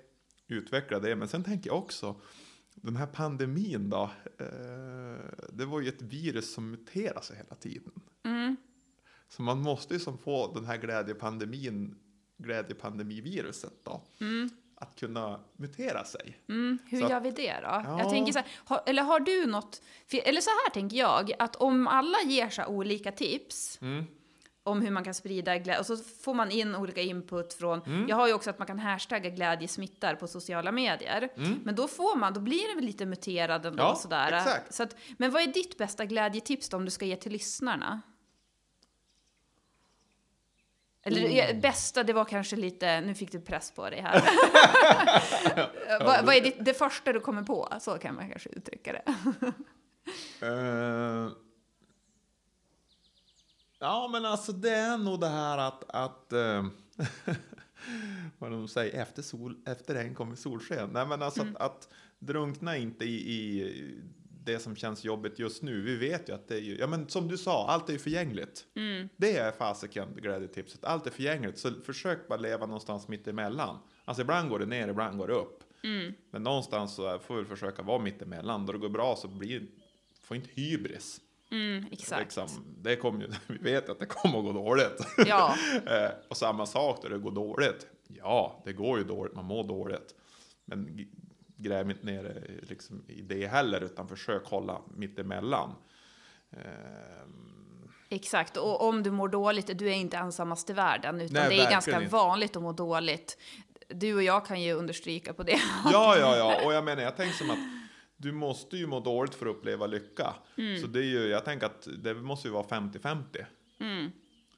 [0.48, 1.16] utveckla det.
[1.16, 2.20] Men sen tänker jag också,
[2.74, 4.10] den här pandemin då.
[4.38, 4.46] Eh,
[5.52, 7.92] det var ju ett virus som muterar sig hela tiden.
[9.28, 11.96] Så man måste ju som få den här glädjepandemin,
[12.38, 14.02] glädjepandemiviruset då,
[14.76, 16.38] att kunna mutera sig.
[16.48, 17.66] Mm, hur Så att- gör vi det då?
[17.68, 17.98] Ja.
[17.98, 21.56] Jag tänker så här, har, eller har du något, eller så här tänker jag, att
[21.56, 24.04] om alla ger sig olika tips Mm.
[24.62, 28.08] om hur man kan sprida glädje, och så får man in olika input från, Mm.
[28.08, 31.28] jag har ju också att man kan hashtagga glädje smittar på sociala medier,
[31.64, 33.90] men då får man, då blir det väl lite muterad ändå Mm.
[33.90, 34.32] Ja, sådär.
[34.32, 34.74] exakt.
[34.74, 38.00] Så att, men vad är ditt bästa glädjetips då om du ska ge till lyssnarna?
[41.06, 44.22] Eller ja, bästa, det var kanske lite, nu fick du press på dig här.
[46.04, 47.68] vad, vad är ditt, det första du kommer på?
[47.80, 49.14] Så kan man kanske uttrycka det.
[50.40, 51.30] Eh,
[53.78, 56.66] ja, men alltså det är nog det här att, att eh,
[58.38, 60.90] vad de säger, efter, sol, efter regn kommer solsken.
[60.92, 61.88] Nej, men alltså att, att
[62.18, 64.02] drunkna inte i, i
[64.44, 65.82] det som känns jobbigt just nu.
[65.82, 67.98] Vi vet ju att det är ju, ja men som du sa, allt är ju
[67.98, 68.66] förgängligt.
[69.16, 70.84] Det är fasiken glädjetipset.
[70.84, 73.78] Allt är förgängligt, så försök bara leva någonstans mitt emellan.
[74.04, 75.64] Alltså ibland går det ner, ibland går det upp.
[76.30, 78.66] Men någonstans så får vi försöka vara mitt emellan.
[78.66, 79.66] Då det går bra så blir,
[80.20, 81.20] får inte hybris.
[81.50, 82.22] Mm, exakt.
[82.22, 82.48] Liksom,
[82.82, 85.06] det kommer ju, vi vet att det kommer att gå dåligt.
[85.26, 85.54] Ja.
[85.86, 87.86] Eh, och samma sak då det går dåligt.
[88.08, 90.14] Ja, det går ju dåligt, man mår dåligt.
[90.64, 91.06] Men
[91.64, 95.74] gräv inte ner dig liksom i det heller, utan försök hålla mitt emellan.
[96.50, 101.56] Ehm, Exakt, och om du mår dåligt, du är inte ensammast i världen, utan Nej,
[101.56, 102.12] det är ganska inte.
[102.12, 103.38] vanligt att må dåligt.
[103.88, 105.52] du och jag kan ju understryka på det.
[105.92, 107.58] Ja, ja, ja, och jag menar, jag tänker som att
[108.16, 110.34] du måste ju må dåligt för att uppleva lycka.
[110.56, 110.80] Mm.
[110.80, 113.44] Så det är ju, jag tänker att det måste ju vara 50-50.
[113.80, 114.10] Mm.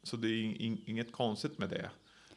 [0.03, 1.91] Så det är inget konstigt med det.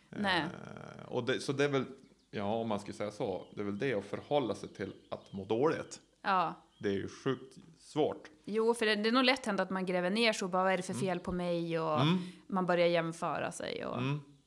[0.09, 0.41] Nej.
[0.41, 1.85] Eh, och det, så det är väl,
[2.31, 5.33] ja om man ska säga så, det är väl det att förhålla sig till att
[5.33, 5.99] må dåligt.
[6.21, 6.53] Ja.
[6.79, 8.29] Det är ju sjukt svårt.
[8.45, 10.63] Jo, för det, det är nog lätt hänt att man gräver ner sig och bara
[10.63, 11.99] vad är det för fel på mig och
[12.47, 13.85] man börjar jämföra sig.
[13.85, 13.97] Och,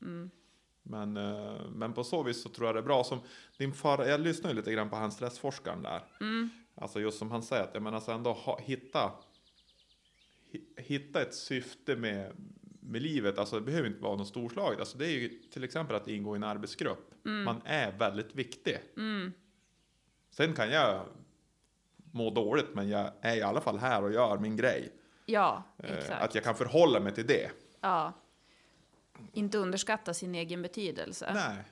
[0.02, 0.30] Mm.
[0.82, 3.04] Men, eh, men på så vis så tror jag det är bra.
[3.04, 3.18] Som
[3.58, 6.02] din far, jag lyssnar ju lite grann på han stressforskaren där.
[6.74, 9.12] Alltså just som han säger, att jag menar så ändå ha, hitta,
[10.52, 12.32] hi- hitta ett syfte med,
[12.82, 13.38] med livet.
[13.38, 14.80] Alltså det behöver inte vara något storslaget.
[14.80, 17.10] Alltså det är ju till exempel att ingå i en arbetsgrupp.
[17.22, 18.78] Man är väldigt viktig.
[20.30, 21.06] Sen kan jag
[22.12, 24.92] må dåligt, men jag är i alla fall här och gör min grej.
[25.26, 26.22] ja, Eh, exakt.
[26.22, 27.50] Att jag kan förhålla mig till det.
[27.80, 28.12] Ja.
[29.32, 31.32] Inte underskatta sin egen betydelse.
[31.34, 31.64] Nej.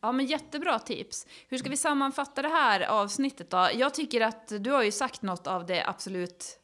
[0.00, 1.26] Ja, men jättebra tips.
[1.48, 3.68] Hur ska vi sammanfatta det här avsnittet då?
[3.74, 6.58] Jag tycker att du har ju sagt något av det absolut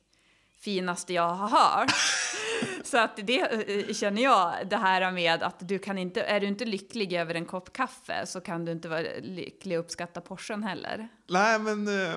[0.61, 1.91] finaste jag har hört.
[2.85, 6.47] Så att det eh, känner jag, det här med att du kan inte, är du
[6.47, 10.63] inte lycklig över en kopp kaffe så kan du inte vara lycklig och uppskatta Porschen
[10.63, 11.09] heller.
[11.29, 12.17] Nej, men eh,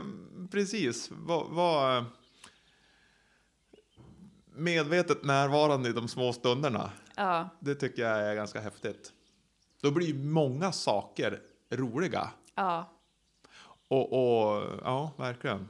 [0.52, 1.10] precis.
[1.12, 2.06] Var, var
[4.56, 6.92] medvetet närvarande i de små stunderna.
[7.16, 9.14] Ja, Det tycker jag är ganska häftigt.
[9.82, 11.40] Då blir många saker
[11.72, 12.30] roliga.
[12.56, 12.96] ja.
[13.92, 15.70] Och, och ja, verkligen.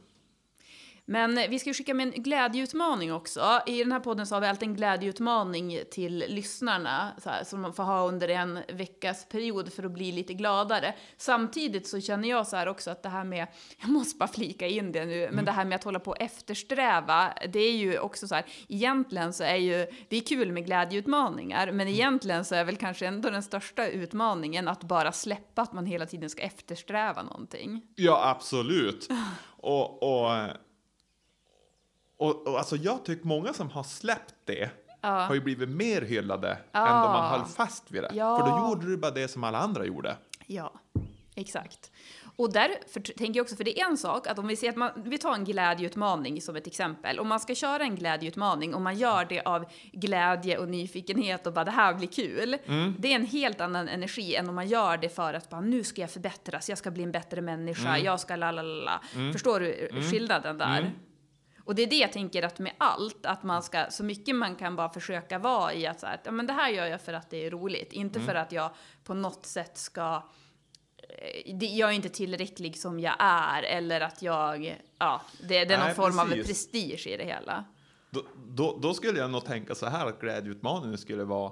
[1.11, 3.61] Men vi ska ju skicka med en glädjeutmaning också.
[3.65, 7.61] I den här podden så har vi alltid en glädjeutmaning till lyssnarna så här, som
[7.61, 10.95] man får ha under en veckas period för att bli lite gladare.
[11.17, 13.47] Samtidigt så känner jag så här också att det här med,
[13.81, 16.21] jag måste bara flika in det nu, men det här med att hålla på och
[16.21, 20.65] eftersträva, det är ju också så här, egentligen så är ju, det är kul med
[20.65, 25.73] glädjeutmaningar, men egentligen så är väl kanske ändå den största utmaningen att bara släppa att
[25.73, 27.81] man hela tiden ska eftersträva någonting.
[27.95, 29.09] Ja, absolut.
[29.61, 30.31] Och, och,
[32.19, 34.69] och, och alltså jag tycker många som har släppt det
[35.01, 38.11] har ju blivit mer hyllade än då man höll fast vid det.
[38.13, 38.37] Ja.
[38.37, 40.17] För då gjorde du bara det som alla andra gjorde.
[40.47, 40.73] Ja,
[41.35, 41.91] exakt.
[42.35, 44.75] Och därför tänker jag också, för det är en sak att om vi ser att
[44.75, 47.19] man, vi tar en glädjeutmaning som ett exempel.
[47.19, 51.53] Om man ska köra en glädjeutmaning och man gör det av glädje och nyfikenhet och
[51.53, 52.57] bara det här blir kul.
[52.97, 55.83] Det är en helt annan energi än om man gör det för att bara nu
[55.83, 59.01] ska jag förbättras, jag ska bli en bättre människa, jag ska la la la la.
[59.33, 60.91] Förstår du skillnaden där?
[61.69, 64.55] Och det är det jag tänker att med allt, att man ska, så mycket man
[64.55, 67.01] kan bara försöka vara i att så här, att, ja, men det här gör jag
[67.01, 68.71] för att det är roligt, inte för att jag
[69.03, 70.23] på något sätt ska
[70.97, 75.73] eh, det- jag är inte tillräcklig som jag är eller att jag, ja, det, det
[75.73, 76.47] är någon Nej, form av precis.
[76.47, 77.65] prestige i det hela.
[78.09, 81.51] Då, då, då skulle jag nog tänka så här att glädjeutmaningen skulle vara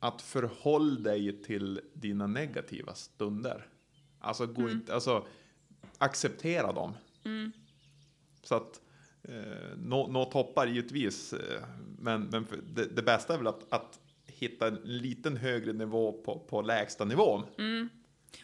[0.00, 3.66] att förhåll dig till dina negativa stunder.
[4.20, 5.26] Alltså, gå inte, alltså
[5.98, 6.94] acceptera dem.
[8.48, 8.80] Så att
[9.28, 11.62] eh, nå, nå toppar givetvis, eh,
[11.98, 16.38] men, men det, det bästa är väl att, att hitta en liten högre nivå på,
[16.38, 17.42] på lägsta nivån.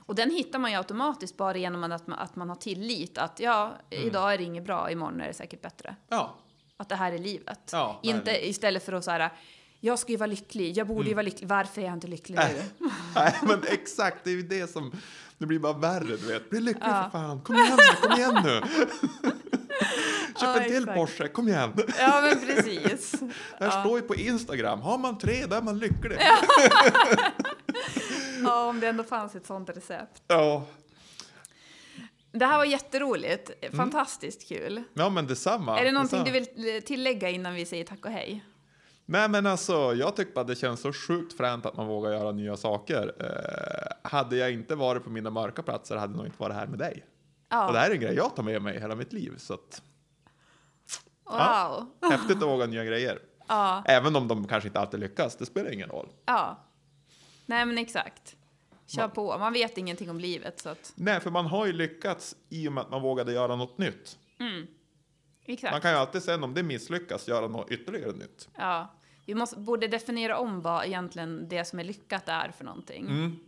[0.00, 3.40] Och den hittar man ju automatiskt bara genom att man, att man har tillit att
[3.40, 4.06] ja, Mm.
[4.06, 5.96] idag är det inget bra, imorgon är det säkert bättre.
[6.08, 6.34] Ja,
[6.76, 7.70] Att det här är livet.
[7.72, 8.48] Ja, inte nej.
[8.48, 9.30] istället för att så här,
[9.80, 11.08] jag ska ju vara lycklig, jag borde Mm.
[11.08, 12.88] ju vara lycklig, varför är jag inte lycklig nu?
[13.14, 14.92] Nej, men exakt, det är ju det som,
[15.38, 16.50] det blir bara värre, du vet.
[16.50, 18.60] Bli lycklig för fan, kom igen nu, kom igen nu.
[20.42, 20.96] Köp Ja, en till exakt.
[20.98, 21.72] Porsche, kom igen.
[21.98, 23.10] Ja, men precis.
[23.58, 26.18] Det här står ju på Instagram, har man tre då är man lycklig.
[28.44, 30.22] Ja, om det ändå fanns ett sånt recept.
[30.28, 30.66] Ja,
[32.32, 34.82] Det här var jätteroligt, fantastiskt kul.
[34.94, 35.80] ja men detsamma.
[35.80, 36.46] är det någonting detsamma.
[36.54, 38.44] du vill eh, tillägga innan vi säger tack och hej?
[39.06, 42.32] Nej men alltså, jag tycker bara det känns så sjukt fränt att man vågar göra
[42.32, 43.12] nya saker.
[43.20, 46.66] Eh, hade jag inte varit på mina mörka platser hade jag nog inte varit här
[46.66, 47.04] med dig.
[47.50, 47.66] Ja.
[47.66, 49.32] Och det här är en grej jag tar med mig hela mitt liv.
[49.38, 49.82] Så att,
[51.24, 51.86] Wow.
[52.10, 53.18] häftigt att våga nya grejer.
[53.48, 56.08] Ja, Även om de kanske inte alltid lyckas, det spelar ingen roll.
[56.24, 56.58] ja.
[57.46, 58.36] Nej, men exakt.
[58.86, 59.38] Kör på.
[59.38, 60.92] Man vet ingenting om livet, så att...
[60.94, 64.18] Nej, för man har ju lyckats i och med att man vågade göra något nytt.
[65.44, 65.72] Exakt.
[65.72, 68.48] Man kan ju alltid sen om det misslyckas göra något ytterligare nytt.
[68.58, 68.94] Ja.
[69.26, 73.06] Vi måste, borde definiera om vad egentligen det som är lyckat är för någonting.
[73.06, 73.38] Mm.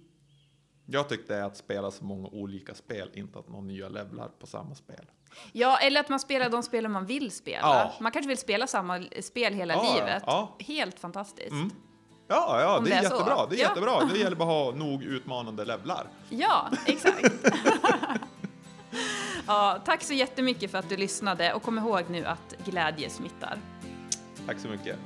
[0.86, 4.74] Jag tyckte att spela så många olika spel, inte att någon nya levlar på samma
[4.74, 5.04] spel.
[5.52, 7.58] Ja, eller att man spelar de spelen man vill spela.
[7.60, 7.92] Ja.
[8.00, 10.22] Man kanske vill spela samma spel hela Ja, livet.
[10.26, 10.56] ja.
[10.58, 11.54] Helt fantastiskt.
[12.28, 13.14] Ja, ja, Om det det är, är så.
[13.14, 13.46] jättebra.
[13.50, 13.68] Det är Ja.
[13.68, 14.04] jättebra.
[14.12, 16.06] Det gäller bara att ha nog utmanande levlar.
[16.30, 17.30] Ja, exakt.
[19.46, 23.58] ja, tack så jättemycket för att du lyssnade och kom ihåg nu att glädje smittar.
[24.46, 24.98] Tack så mycket.